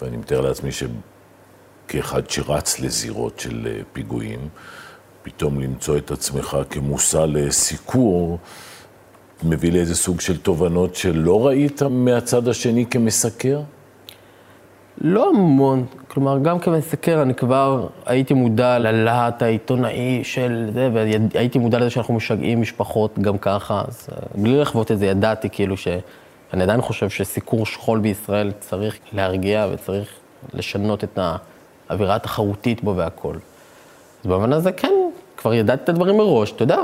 ואני 0.00 0.16
מתאר 0.16 0.40
לעצמי 0.40 0.70
שכאחד 0.72 2.30
שרץ 2.30 2.80
לזירות 2.80 3.40
של 3.40 3.68
אה, 3.70 3.80
פיגועים, 3.92 4.48
פתאום 5.22 5.60
למצוא 5.60 5.98
את 5.98 6.10
עצמך 6.10 6.56
כמושא 6.70 7.24
לסיקור, 7.28 8.38
מביא 9.44 9.72
לאיזה 9.72 9.94
סוג 9.94 10.20
של 10.20 10.38
תובנות 10.38 10.94
שלא 10.94 11.46
ראית 11.46 11.82
מהצד 11.82 12.48
השני 12.48 12.86
כמסקר? 12.86 13.60
לא 15.00 15.28
המון, 15.28 15.86
כלומר, 16.08 16.38
גם 16.38 16.58
כמסקר 16.58 17.22
אני 17.22 17.34
כבר 17.34 17.86
הייתי 18.06 18.34
מודע 18.34 18.78
ללהט 18.78 19.42
העיתונאי 19.42 20.20
של 20.24 20.70
זה, 20.74 20.90
והייתי 20.92 21.58
מודע 21.58 21.78
לזה 21.78 21.90
שאנחנו 21.90 22.14
משגעים 22.14 22.60
משפחות 22.60 23.18
גם 23.18 23.38
ככה, 23.38 23.82
אז 23.88 24.08
אה, 24.12 24.16
בלי 24.34 24.60
לחוות 24.60 24.90
את 24.90 24.98
זה 24.98 25.06
ידעתי 25.06 25.48
כאילו 25.50 25.76
ש... 25.76 25.88
אני 26.52 26.62
עדיין 26.62 26.80
חושב 26.80 27.10
שסיקור 27.10 27.66
שכול 27.66 27.98
בישראל 27.98 28.52
צריך 28.60 28.96
להרגיע 29.12 29.68
וצריך 29.72 30.08
לשנות 30.54 31.04
את 31.04 31.18
האווירה 31.88 32.14
התחרותית 32.14 32.84
בו 32.84 32.96
והכל. 32.96 33.34
אז 34.22 34.26
במובן 34.26 34.52
הזה 34.52 34.72
כן, 34.72 34.92
כבר 35.42 35.54
ידעתי 35.54 35.82
את 35.84 35.88
הדברים 35.88 36.16
מראש, 36.16 36.52
אתה 36.52 36.62
יודע, 36.62 36.78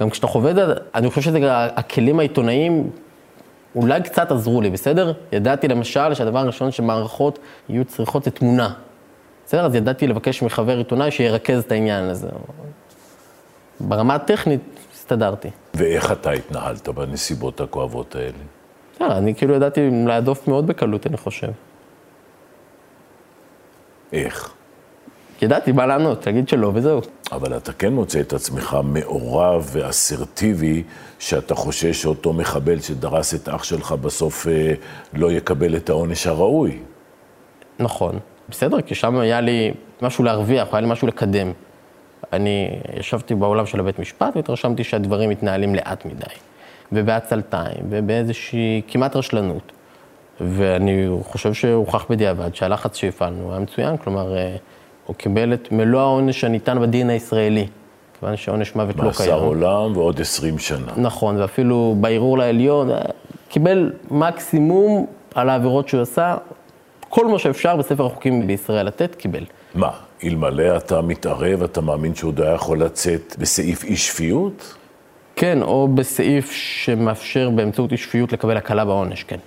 גם 0.00 0.10
כשאתה 0.10 0.26
חווה 0.26 0.50
את 0.50 0.56
זה, 0.56 0.74
אני 0.94 1.10
חושב 1.10 1.20
שזה 1.20 1.38
הכלים 1.50 2.18
העיתונאיים 2.18 2.90
אולי 3.74 4.02
קצת 4.02 4.30
עזרו 4.30 4.60
לי, 4.60 4.70
בסדר? 4.70 5.12
ידעתי 5.32 5.68
למשל 5.68 6.14
שהדבר 6.14 6.38
הראשון 6.38 6.70
שמערכות 6.70 7.38
יהיו 7.68 7.84
צריכות 7.84 8.24
זה 8.24 8.30
תמונה. 8.30 8.72
בסדר? 9.46 9.66
אז 9.66 9.74
ידעתי 9.74 10.06
לבקש 10.06 10.42
מחבר 10.42 10.78
עיתונאי 10.78 11.10
שירכז 11.10 11.58
את 11.58 11.72
העניין 11.72 12.04
הזה. 12.04 12.28
ברמה 13.80 14.14
הטכנית 14.14 14.60
הסתדרתי. 14.94 15.50
ואיך 15.74 16.12
אתה 16.12 16.30
התנהלת 16.30 16.88
בנסיבות 16.88 17.60
הכואבות 17.60 18.16
האלה? 18.16 18.32
בסדר, 18.94 19.18
אני 19.18 19.34
כאילו 19.34 19.54
ידעתי 19.54 19.90
להדוף 20.06 20.48
מאוד 20.48 20.66
בקלות, 20.66 21.06
אני 21.06 21.16
חושב. 21.16 21.48
איך? 24.12 24.55
ידעתי 25.42 25.72
מה 25.72 25.86
לענות, 25.86 26.26
להגיד 26.26 26.48
שלא 26.48 26.70
וזהו. 26.74 27.00
אבל 27.32 27.56
אתה 27.56 27.72
כן 27.72 27.92
מוצא 27.92 28.20
את 28.20 28.32
עצמך 28.32 28.76
מעורב 28.84 29.70
ואסרטיבי, 29.72 30.82
שאתה 31.18 31.54
חושש 31.54 32.02
שאותו 32.02 32.32
מחבל 32.32 32.80
שדרס 32.80 33.34
את 33.34 33.48
אח 33.48 33.64
שלך 33.64 33.92
בסוף 33.92 34.46
אה, 34.48 34.72
לא 35.14 35.32
יקבל 35.32 35.76
את 35.76 35.90
העונש 35.90 36.26
הראוי. 36.26 36.78
נכון. 37.78 38.18
בסדר, 38.48 38.80
כי 38.80 38.94
שם 38.94 39.18
היה 39.18 39.40
לי 39.40 39.74
משהו 40.02 40.24
להרוויח, 40.24 40.68
היה 40.72 40.80
לי 40.80 40.86
משהו 40.86 41.08
לקדם. 41.08 41.52
אני 42.32 42.70
ישבתי 42.98 43.34
באולם 43.34 43.66
של 43.66 43.80
הבית 43.80 43.98
משפט 43.98 44.36
והתרשמתי 44.36 44.84
שהדברים 44.84 45.30
מתנהלים 45.30 45.74
לאט 45.74 46.04
מדי. 46.04 46.34
ובעצלתיים, 46.92 47.84
ובאיזושהי 47.90 48.82
כמעט 48.88 49.16
רשלנות. 49.16 49.72
ואני 50.40 51.06
חושב 51.22 51.54
שהוכח 51.54 52.04
בדיעבד 52.10 52.54
שהלחץ 52.54 52.96
שהפעלנו 52.96 53.50
היה 53.50 53.60
מצוין, 53.60 53.96
כלומר, 53.96 54.36
אה, 54.36 54.56
הוא 55.06 55.16
קיבל 55.16 55.54
את 55.54 55.72
מלוא 55.72 56.00
העונש 56.00 56.44
הניתן 56.44 56.80
בדין 56.82 57.10
הישראלי, 57.10 57.66
כיוון 58.20 58.36
שעונש 58.36 58.74
מוות 58.74 58.96
לא 58.96 59.00
קיים. 59.00 59.10
מאסר 59.30 59.44
עולם 59.44 59.96
ועוד 59.96 60.20
20 60.20 60.58
שנה. 60.58 60.92
נכון, 60.96 61.40
ואפילו 61.40 61.96
בערעור 62.00 62.38
לעליון, 62.38 62.90
אה, 62.90 63.00
קיבל 63.48 63.92
מקסימום 64.10 65.06
על 65.34 65.48
העבירות 65.50 65.88
שהוא 65.88 66.00
עשה, 66.02 66.36
כל 67.08 67.26
מה 67.26 67.38
שאפשר 67.38 67.76
בספר 67.76 68.06
החוקים 68.06 68.46
בישראל 68.46 68.86
לתת, 68.86 69.14
קיבל. 69.14 69.44
מה, 69.74 69.90
אלמלא 70.24 70.76
אתה 70.76 71.00
מתערב, 71.02 71.62
אתה 71.62 71.80
מאמין 71.80 72.14
שהוא 72.14 72.28
עוד 72.28 72.40
היה 72.40 72.52
יכול 72.52 72.82
לצאת 72.82 73.36
בסעיף 73.38 73.84
אי 73.84 73.96
שפיות? 73.96 74.74
כן, 75.36 75.62
או 75.62 75.88
בסעיף 75.94 76.50
שמאפשר 76.50 77.50
באמצעות 77.50 77.92
אי 77.92 77.96
שפיות 77.96 78.32
לקבל 78.32 78.56
הקלה 78.56 78.84
בעונש, 78.84 79.22
כן. 79.24 79.38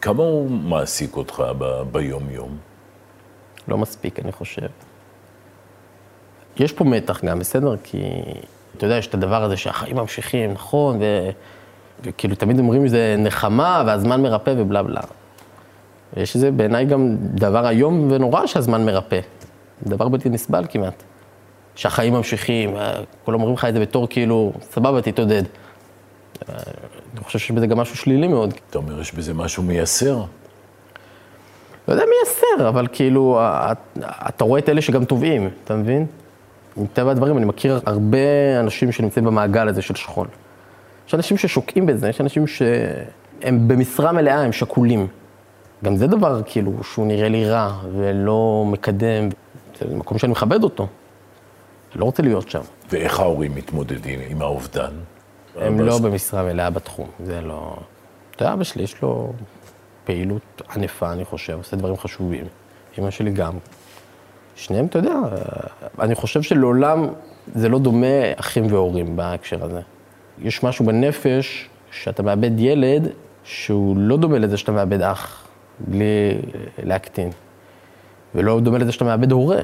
כמה 0.00 0.22
הוא 0.22 0.50
מעסיק 0.50 1.16
אותך 1.16 1.42
ב- 1.58 1.82
ביום-יום? 1.92 2.56
לא 3.68 3.78
מספיק, 3.78 4.20
אני 4.20 4.32
חושב. 4.32 4.66
יש 6.56 6.72
פה 6.72 6.84
מתח 6.84 7.24
גם, 7.24 7.38
בסדר? 7.38 7.76
כי 7.82 8.02
אתה 8.76 8.86
יודע, 8.86 8.96
יש 8.96 9.06
את 9.06 9.14
הדבר 9.14 9.42
הזה 9.42 9.56
שהחיים 9.56 9.96
ממשיכים, 9.96 10.52
נכון? 10.52 10.96
ו... 11.00 11.30
וכאילו 12.02 12.34
תמיד 12.34 12.58
אומרים 12.58 12.88
שזה 12.88 13.16
נחמה 13.18 13.82
והזמן 13.86 14.22
מרפא 14.22 14.54
ובלה 14.56 14.82
בלה. 14.82 15.00
ויש 16.16 16.34
איזה 16.34 16.50
בעיניי 16.50 16.84
גם 16.84 17.16
דבר 17.20 17.68
איום 17.68 18.08
ונורא 18.10 18.46
שהזמן 18.46 18.86
מרפא. 18.86 19.20
דבר 19.86 20.08
בלתי 20.08 20.28
נסבל 20.28 20.64
כמעט. 20.68 21.02
שהחיים 21.74 22.12
ממשיכים, 22.12 22.76
אה, 22.76 22.92
כולם 23.24 23.40
אומרים 23.40 23.54
לך 23.54 23.64
את 23.64 23.74
זה 23.74 23.80
בתור 23.80 24.08
כאילו, 24.08 24.52
סבבה, 24.70 25.02
תתעודד. 25.02 25.42
אה, 26.48 26.54
אני 27.14 27.24
חושב 27.24 27.38
שיש 27.38 27.50
בזה 27.50 27.66
גם 27.66 27.78
משהו 27.78 27.96
שלילי 27.96 28.28
מאוד. 28.28 28.54
אתה 28.70 28.78
אומר, 28.78 29.00
יש 29.00 29.14
בזה 29.14 29.34
משהו 29.34 29.62
מייסר? 29.62 30.24
יסר, 32.56 32.68
אבל 32.68 32.86
כאילו, 32.92 33.40
אתה 34.28 34.44
רואה 34.44 34.60
את 34.60 34.68
אלה 34.68 34.80
שגם 34.80 35.04
תובעים, 35.04 35.50
אתה 35.64 35.76
מבין? 35.76 36.06
מטבע 36.76 37.10
הדברים, 37.10 37.38
אני 37.38 37.46
מכיר 37.46 37.80
הרבה 37.86 38.18
אנשים 38.60 38.92
שנמצאים 38.92 39.24
במעגל 39.24 39.68
הזה 39.68 39.82
של 39.82 39.94
שכול. 39.94 40.28
יש 41.08 41.14
אנשים 41.14 41.36
ששוקעים 41.36 41.86
בזה, 41.86 42.08
יש 42.08 42.20
אנשים 42.20 42.46
שהם 42.46 43.68
במשרה 43.68 44.12
מלאה, 44.12 44.42
הם 44.42 44.52
שקולים. 44.52 45.06
גם 45.84 45.96
זה 45.96 46.06
דבר 46.06 46.40
כאילו 46.46 46.72
שהוא 46.82 47.06
נראה 47.06 47.28
לי 47.28 47.50
רע 47.50 47.72
ולא 47.92 48.64
מקדם, 48.66 49.28
זה 49.80 49.96
מקום 49.96 50.18
שאני 50.18 50.32
מכבד 50.32 50.62
אותו. 50.62 50.86
אני 51.92 52.00
לא 52.00 52.04
רוצה 52.04 52.22
להיות 52.22 52.50
שם. 52.50 52.60
ואיך 52.90 53.20
ההורים 53.20 53.54
מתמודדים 53.54 54.20
עם 54.28 54.42
האובדן? 54.42 54.90
הם 55.56 55.80
לא 55.80 55.98
במשרה 55.98 56.42
מלאה 56.42 56.70
בתחום, 56.70 57.06
זה 57.24 57.40
לא... 57.40 57.76
אתה 58.30 58.42
יודע, 58.42 58.52
אבא 58.52 58.64
שלי 58.64 58.82
יש 58.82 59.02
לו 59.02 59.32
פעילות 60.06 60.62
ענפה, 60.76 61.12
אני 61.12 61.24
חושב, 61.24 61.56
עושה 61.56 61.76
דברים 61.76 61.96
חשובים. 61.96 62.44
אמא 62.98 63.10
שלי 63.10 63.30
גם. 63.30 63.52
שניהם, 64.56 64.86
אתה 64.86 64.98
יודע, 64.98 65.14
אני 66.00 66.14
חושב 66.14 66.42
שלעולם 66.42 67.08
זה 67.54 67.68
לא 67.68 67.78
דומה 67.78 68.32
אחים 68.36 68.66
והורים 68.72 69.16
בהקשר 69.16 69.64
הזה. 69.64 69.80
יש 70.38 70.62
משהו 70.62 70.84
בנפש 70.84 71.68
שאתה 71.90 72.22
מאבד 72.22 72.60
ילד 72.60 73.08
שהוא 73.44 73.96
לא 73.96 74.16
דומה 74.16 74.38
לזה 74.38 74.56
שאתה 74.56 74.72
מאבד 74.72 75.02
אח, 75.02 75.48
בלי 75.80 76.38
להקטין. 76.82 77.30
ולא 78.34 78.60
דומה 78.60 78.78
לזה 78.78 78.92
שאתה 78.92 79.04
מאבד 79.04 79.32
הורה. 79.32 79.60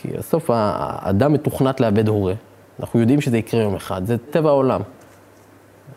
כי 0.00 0.08
בסוף 0.08 0.50
האדם 0.52 1.32
מתוכנת 1.32 1.80
לאבד 1.80 2.08
הורה. 2.08 2.34
אנחנו 2.80 3.00
יודעים 3.00 3.20
שזה 3.20 3.38
יקרה 3.38 3.62
יום 3.62 3.74
אחד, 3.74 4.06
זה 4.06 4.16
טבע 4.30 4.48
העולם. 4.48 4.80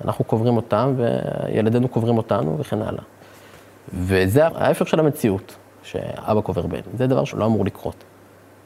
אנחנו 0.06 0.26
קוברים 0.26 0.56
אותם 0.56 0.94
וילדינו 0.98 1.88
קוברים 1.88 2.18
אותנו 2.18 2.58
וכן 2.60 2.82
הלאה. 2.82 3.04
וזה 3.94 4.48
ההפך 4.48 4.88
של 4.88 5.00
המציאות, 5.00 5.56
שאבא 5.84 6.42
קובר 6.42 6.62
בן. 6.68 6.82
זה 6.98 7.08
דבר 7.08 7.26
שלא 7.26 7.46
אמור 7.46 7.66
לקרות. 7.66 8.04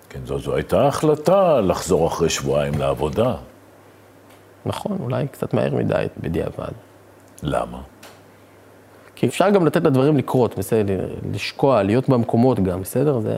כן, 0.09 0.19
זו, 0.25 0.39
זו 0.39 0.55
הייתה 0.55 0.87
החלטה 0.87 1.61
לחזור 1.61 2.07
אחרי 2.07 2.29
שבועיים 2.29 2.73
לעבודה. 2.77 3.35
נכון, 4.65 4.97
אולי 5.03 5.27
קצת 5.27 5.53
מהר 5.53 5.75
מדי 5.75 6.05
בדיעבד. 6.17 6.71
למה? 7.43 7.81
כי 9.15 9.27
אפשר 9.27 9.49
גם 9.49 9.65
לתת 9.65 9.83
לדברים 9.83 10.17
לקרות, 10.17 10.57
בסדר, 10.57 11.09
לשקוע, 11.33 11.83
להיות 11.83 12.09
במקומות 12.09 12.59
גם, 12.59 12.81
בסדר? 12.81 13.19
זה 13.19 13.37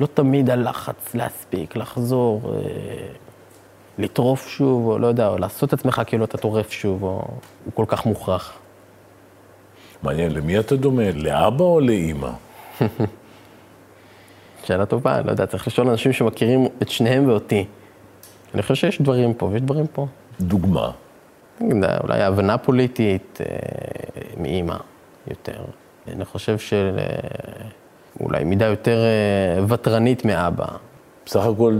לא 0.00 0.06
תמיד 0.06 0.50
הלחץ 0.50 1.14
להספיק, 1.14 1.76
לחזור, 1.76 2.40
אה, 2.44 2.60
לטרוף 3.98 4.48
שוב, 4.48 4.86
או 4.86 4.98
לא 4.98 5.06
יודע, 5.06 5.28
או 5.28 5.38
לעשות 5.38 5.68
את 5.68 5.78
עצמך 5.78 6.02
כאילו 6.06 6.24
אתה 6.24 6.38
טורף 6.38 6.70
שוב, 6.70 7.02
או 7.02 7.24
הוא 7.64 7.72
כל 7.74 7.84
כך 7.88 8.06
מוכרח. 8.06 8.58
מעניין, 10.02 10.32
למי 10.32 10.58
אתה 10.58 10.76
דומה? 10.76 11.10
לאבא 11.14 11.64
או 11.64 11.80
לאימא? 11.80 12.30
שאלה 14.64 14.86
טובה, 14.86 15.20
לא 15.20 15.30
יודע, 15.30 15.46
צריך 15.46 15.66
לשאול 15.66 15.88
אנשים 15.88 16.12
שמכירים 16.12 16.66
את 16.82 16.88
שניהם 16.88 17.28
ואותי. 17.28 17.64
אני 18.54 18.62
חושב 18.62 18.74
שיש 18.74 19.02
דברים 19.02 19.34
פה, 19.34 19.46
ויש 19.46 19.62
דברים 19.62 19.86
פה. 19.86 20.06
דוגמה. 20.40 20.90
אולי 22.00 22.22
הבנה 22.22 22.58
פוליטית 22.58 23.38
אה, 23.40 23.46
מאימא 24.36 24.76
יותר. 25.30 25.60
אני 26.08 26.24
חושב 26.24 26.56
שאולי 26.58 28.44
מידה 28.44 28.66
יותר 28.66 28.98
אה, 28.98 29.64
ותרנית 29.68 30.24
מאבא. 30.24 30.66
בסך 31.26 31.46
הכל, 31.46 31.78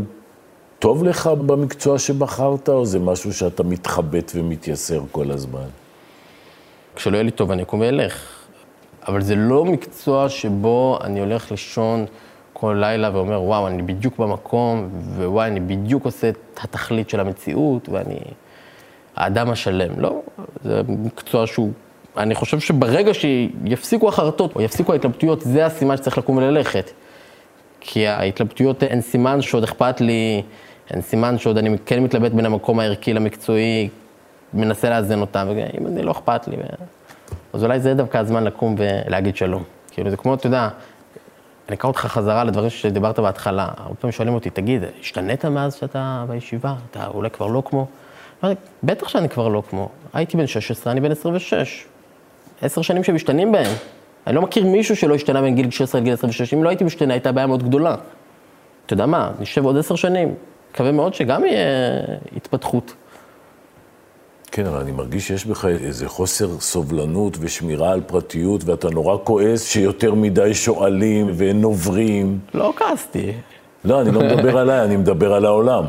טוב 0.78 1.04
לך 1.04 1.26
במקצוע 1.26 1.98
שבחרת, 1.98 2.68
או 2.68 2.86
זה 2.86 2.98
משהו 2.98 3.32
שאתה 3.32 3.62
מתחבט 3.62 4.32
ומתייסר 4.34 5.00
כל 5.12 5.30
הזמן? 5.30 5.66
כשלא 6.96 7.16
יהיה 7.16 7.22
לי 7.22 7.30
טוב 7.30 7.50
אני 7.50 7.62
אקום 7.62 7.80
ואלך. 7.80 8.42
אבל 9.08 9.22
זה 9.22 9.36
לא 9.36 9.64
מקצוע 9.64 10.28
שבו 10.28 10.98
אני 11.04 11.20
הולך 11.20 11.50
לישון 11.50 12.06
כל 12.52 12.76
לילה 12.80 13.10
ואומר, 13.16 13.42
וואו, 13.42 13.66
אני 13.66 13.82
בדיוק 13.82 14.18
במקום, 14.18 14.88
ווואי, 15.16 15.48
אני 15.48 15.60
בדיוק 15.60 16.04
עושה 16.04 16.28
את 16.28 16.60
התכלית 16.60 17.10
של 17.10 17.20
המציאות, 17.20 17.88
ואני 17.88 18.18
האדם 19.16 19.50
השלם. 19.50 20.00
לא, 20.00 20.20
זה 20.64 20.82
מקצוע 20.88 21.46
שהוא... 21.46 21.72
אני 22.16 22.34
חושב 22.34 22.60
שברגע 22.60 23.14
שיפסיקו 23.14 24.08
החרטות, 24.08 24.56
או 24.56 24.60
יפסיקו 24.60 24.92
ההתלבטויות, 24.92 25.40
זה 25.40 25.66
הסימן 25.66 25.96
שצריך 25.96 26.18
לקום 26.18 26.36
וללכת. 26.36 26.90
כי 27.80 28.06
ההתלבטויות 28.06 28.82
הן 28.90 29.00
סימן 29.00 29.42
שעוד 29.42 29.64
אכפת 29.64 30.00
לי, 30.00 30.42
הן 30.90 31.00
סימן 31.00 31.38
שעוד 31.38 31.58
אני 31.58 31.78
כן 31.86 32.02
מתלבט 32.02 32.32
בין 32.32 32.46
המקום 32.46 32.80
הערכי 32.80 33.12
למקצועי, 33.12 33.88
מנסה 34.54 34.90
לאזן 34.90 35.20
אותם, 35.20 35.46
ואם 35.48 35.86
אני 35.86 36.02
לא 36.02 36.10
אכפת 36.10 36.48
לי, 36.48 36.56
אז 37.52 37.64
אולי 37.64 37.80
זה 37.80 37.94
דווקא 37.94 38.18
הזמן 38.18 38.44
לקום 38.44 38.74
ולהגיד 38.78 39.36
שלום. 39.36 39.62
כאילו, 39.90 40.10
זה 40.10 40.16
כמו, 40.16 40.34
אתה 40.34 40.46
יודע, 40.46 40.68
אני 41.68 41.76
אקרא 41.76 41.88
אותך 41.88 42.00
חזרה 42.00 42.44
לדברים 42.44 42.70
שדיברת 42.70 43.18
בהתחלה. 43.18 43.68
הרבה 43.76 43.94
פעמים 43.94 44.12
שואלים 44.12 44.34
אותי, 44.34 44.50
תגיד, 44.50 44.82
השתנית 45.00 45.44
מאז 45.44 45.74
שאתה 45.74 46.24
בישיבה? 46.28 46.74
אתה 46.90 47.06
אולי 47.06 47.30
כבר 47.30 47.46
לא 47.46 47.62
כמו? 47.66 47.86
בטח 48.82 49.08
שאני 49.08 49.28
כבר 49.28 49.48
לא 49.48 49.62
כמו. 49.70 49.88
הייתי 50.12 50.36
בן 50.36 50.46
16, 50.46 50.92
אני 50.92 51.00
בן 51.00 51.10
26. 51.10 51.86
עשר 52.62 52.82
שנים 52.82 53.04
שמשתנים 53.04 53.52
בהם. 53.52 53.70
אני 54.26 54.34
לא 54.34 54.42
מכיר 54.42 54.64
מישהו 54.64 54.96
שלא 54.96 55.14
השתנה 55.14 55.42
בין 55.42 55.54
גיל 55.54 55.70
16 55.70 56.00
לגיל 56.00 56.12
26. 56.12 56.54
אם 56.54 56.64
לא 56.64 56.68
הייתי 56.68 56.84
משתנה, 56.84 57.14
הייתה 57.14 57.32
בעיה 57.32 57.46
מאוד 57.46 57.62
גדולה. 57.62 57.94
אתה 58.86 58.94
יודע 58.94 59.06
מה, 59.06 59.30
נשב 59.40 59.64
עוד 59.64 59.78
עשר 59.78 59.94
שנים. 59.94 60.34
מקווה 60.72 60.92
מאוד 60.92 61.14
שגם 61.14 61.44
יהיה 61.44 61.64
התפתחות. 62.36 62.94
כן, 64.52 64.66
אבל 64.66 64.80
אני 64.80 64.92
מרגיש 64.92 65.28
שיש 65.28 65.46
בך 65.46 65.64
איזה 65.64 66.08
חוסר 66.08 66.60
סובלנות 66.60 67.36
ושמירה 67.40 67.92
על 67.92 68.00
פרטיות, 68.00 68.64
ואתה 68.64 68.90
נורא 68.90 69.16
כועס 69.24 69.66
שיותר 69.66 70.14
מדי 70.14 70.54
שואלים 70.54 71.30
ונוברים. 71.36 72.38
לא 72.54 72.72
כעסתי. 72.76 73.32
לא, 73.84 74.00
אני 74.00 74.10
לא 74.10 74.20
מדבר 74.20 74.58
עליי, 74.58 74.84
אני 74.84 74.96
מדבר 74.96 75.32
על 75.34 75.44
העולם. 75.44 75.84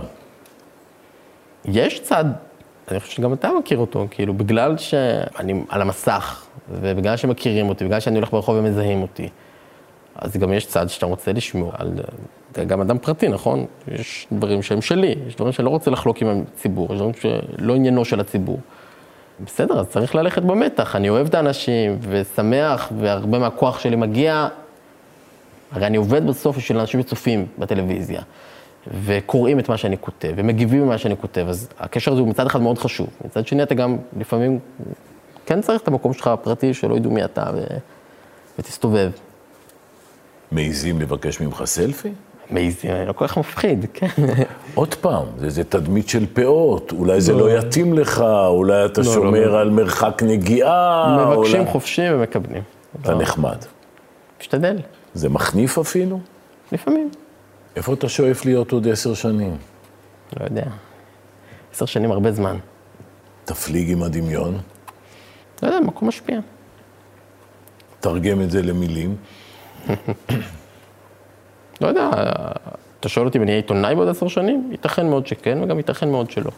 יש 1.66 2.00
צד, 2.00 2.26
אני 2.92 3.00
חושב 3.00 3.12
שגם 3.12 3.34
אתה 3.34 3.50
מכיר 3.60 3.78
אותו, 3.78 4.08
כאילו, 4.12 4.34
בגלל 4.34 4.78
שאני 4.78 5.64
על 5.70 5.82
המסך, 5.82 6.46
ובגלל 6.72 7.18
שמכירים 7.18 7.70
אותי, 7.70 7.86
בגלל 7.86 8.00
שאני 8.00 8.16
הולך 8.16 8.32
ברחוב 8.32 8.56
ומזהים 8.60 9.02
אותי, 9.02 9.30
אז 10.16 10.38
גם 10.38 10.54
יש 10.54 10.66
צד 10.66 10.90
שאתה 10.90 11.06
רוצה 11.06 11.34
לשמור 11.34 11.72
על... 11.78 11.92
אתה 12.52 12.64
גם 12.64 12.82
אדם 12.82 12.98
פרטי, 12.98 13.28
נכון? 13.28 13.66
יש 13.88 14.28
דברים 14.32 14.62
שהם 14.62 14.82
שלי, 14.82 15.16
יש 15.28 15.36
דברים 15.36 15.52
שאני 15.52 15.66
לא 15.66 15.70
רוצה 15.70 15.92
לחלוק 15.92 16.22
עם 16.22 16.44
הציבור, 16.54 16.94
יש 16.94 17.00
דברים 17.00 17.14
שלא 17.14 17.76
עניינו 17.76 18.06
של 18.06 18.20
הציבור. 18.20 18.60
בסדר, 19.46 19.80
אז 19.80 19.88
צריך 19.88 20.16
ללכת 20.16 20.42
במתח. 20.42 20.96
אני 20.96 21.10
אוהב 21.10 21.28
את 21.28 21.36
האנשים, 21.36 22.00
ושמח, 22.02 22.92
והרבה 23.00 23.40
מהכוח 23.40 23.80
שלי 23.80 23.96
מגיע... 23.96 24.48
הרי 25.72 25.88
אני 25.88 25.98
עובד 25.98 26.28
בסוף 26.28 26.58
בשביל 26.58 26.80
אנשים 26.80 27.02
שצופים 27.02 27.46
בטלוויזיה, 27.60 28.22
וקוראים 29.06 29.60
את 29.60 29.70
מה 29.70 29.78
שאני 29.78 29.98
כותב, 29.98 30.34
ומגיבים 30.36 30.86
ממה 30.86 30.98
שאני 30.98 31.18
כותב, 31.18 31.46
אז 31.50 31.70
הקשר 31.80 32.12
הזה 32.12 32.22
הוא 32.22 32.30
מצד 32.30 32.46
אחד 32.46 32.62
מאוד 32.62 32.78
חשוב. 32.78 33.08
מצד 33.26 33.48
שני, 33.48 33.64
אתה 33.64 33.76
גם 33.76 33.98
לפעמים 34.20 34.60
כן 35.46 35.62
צריך 35.62 35.82
את 35.82 35.88
המקום 35.88 36.14
שלך 36.14 36.28
הפרטי, 36.28 36.74
שלא 36.74 36.96
ידעו 36.96 37.12
מי 37.12 37.26
אתה, 37.26 37.44
ו... 37.54 37.64
ותסתובב. 38.60 39.12
מעיזים 40.54 41.02
לבקש 41.02 41.42
ממך 41.42 41.64
סלפי? 41.66 42.10
מייזים, 42.52 42.92
לא 43.08 43.14
כל 43.14 43.28
כך 43.28 43.38
מפחיד, 43.38 43.86
כן. 43.94 44.08
עוד 44.76 44.96
פעם, 44.96 45.26
זה, 45.38 45.50
זה 45.50 45.64
תדמית 45.64 46.10
של 46.10 46.26
פאות, 46.34 46.92
אולי 46.92 47.22
זה 47.22 47.34
לא 47.34 47.58
יתאים 47.58 47.94
לך, 47.94 48.22
אולי 48.48 48.86
אתה 48.86 49.04
שומר 49.04 49.56
על 49.56 49.70
מרחק 49.70 50.24
נגיעה. 50.26 51.18
מבקשים 51.20 51.60
אולי... 51.60 51.72
חופשי 51.72 52.12
ומקבלים. 52.12 52.64
אתה 53.02 53.16
נחמד. 53.16 53.58
משתדל, 54.42 54.78
זה 55.14 55.30
מחניף 55.30 55.78
אפילו? 55.78 56.20
לפעמים. 56.72 57.10
איפה 57.76 57.94
אתה 57.94 58.10
שואף 58.10 58.46
להיות 58.46 58.72
עוד 58.72 58.88
עשר 58.88 59.14
שנים? 59.14 59.58
לא 60.40 60.46
יודע. 60.46 60.66
עשר 61.74 61.86
שנים 61.86 62.12
הרבה 62.12 62.32
זמן. 62.32 62.58
תפליג 63.46 63.92
עם 63.92 64.04
הדמיון, 64.04 64.58
לא 65.64 65.68
יודע, 65.68 65.80
מקום 65.80 66.08
משפיע. 66.08 66.40
תרגם 68.00 68.42
את 68.42 68.52
זה 68.52 68.62
למילים. 68.62 69.16
לא 71.82 71.88
יודע, 71.88 72.10
אתה 73.00 73.10
שואל 73.10 73.26
אותי 73.26 73.38
אם 73.38 73.44
אני 73.44 73.52
אהיה 73.52 73.62
עיתונאי 73.62 73.96
בעוד 73.96 74.08
עשר 74.08 74.28
שנים? 74.28 74.68
ייתכן 74.72 75.10
מאוד 75.10 75.28
שכן, 75.28 75.64
וגם 75.64 75.78
ייתכן 75.78 76.12
מאוד 76.12 76.32
שלא. 76.32 76.52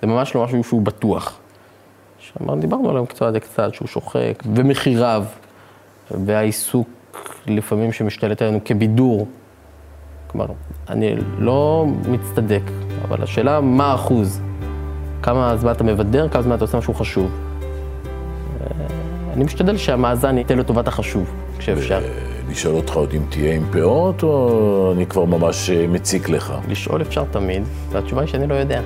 זה 0.00 0.06
ממש 0.06 0.34
לא 0.34 0.44
משהו 0.44 0.64
שהוא 0.64 0.82
בטוח. 0.82 1.38
שאמרנו, 2.18 2.60
דיברנו 2.60 2.90
עליו 2.90 3.06
קצת 3.06 3.36
קצת, 3.36 3.74
שהוא 3.74 3.88
שוחק, 3.88 4.42
ומחיריו, 4.54 5.24
והעיסוק 6.10 6.88
לפעמים 7.46 7.92
שמשתלט 7.92 8.42
עלינו 8.42 8.60
כבידור. 8.64 9.28
כלומר, 10.26 10.46
אני 10.88 11.14
לא 11.38 11.86
מצטדק, 12.08 12.62
אבל 13.08 13.22
השאלה 13.22 13.60
מה 13.60 13.92
האחוז. 13.92 14.40
כמה 15.22 15.56
זמן 15.56 15.72
אתה 15.72 15.84
מבדר, 15.84 16.28
כמה 16.28 16.42
זמן 16.42 16.54
אתה 16.54 16.64
עושה 16.64 16.78
משהו 16.78 16.94
חשוב. 16.94 17.30
אה, 18.60 18.86
אני 19.32 19.44
משתדל 19.44 19.76
שהמאזן 19.76 20.38
ייתן 20.38 20.58
לטובת 20.58 20.88
החשוב, 20.88 21.34
כשאפשר. 21.58 22.00
לשאול 22.50 22.74
אותך 22.74 22.92
עוד 22.94 23.12
אם 23.16 23.22
תהיה 23.28 23.54
עם 23.54 23.64
פאות, 23.72 24.22
או 24.22 24.92
אני 24.96 25.06
כבר 25.06 25.24
ממש 25.24 25.70
אה, 25.70 25.86
מציק 25.86 26.28
לך? 26.28 26.54
לשאול 26.68 27.02
אפשר 27.02 27.24
תמיד, 27.30 27.62
והתשובה 27.90 28.20
היא 28.20 28.28
שאני 28.28 28.46
לא 28.46 28.54
יודע. 28.54 28.80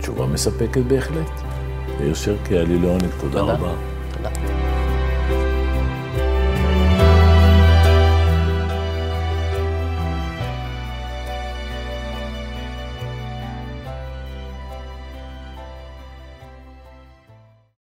תשובה 0.00 0.26
מספקת 0.26 0.82
בהחלט. 0.88 1.30
יאיר 2.00 2.14
שרקי, 2.14 2.54
היה 2.54 2.64
לי 2.64 2.78
לעונג, 2.78 3.04
תודה 3.20 3.38
תודה. 3.38 3.52
רבה. 3.52 3.72
תודה. 4.16 4.63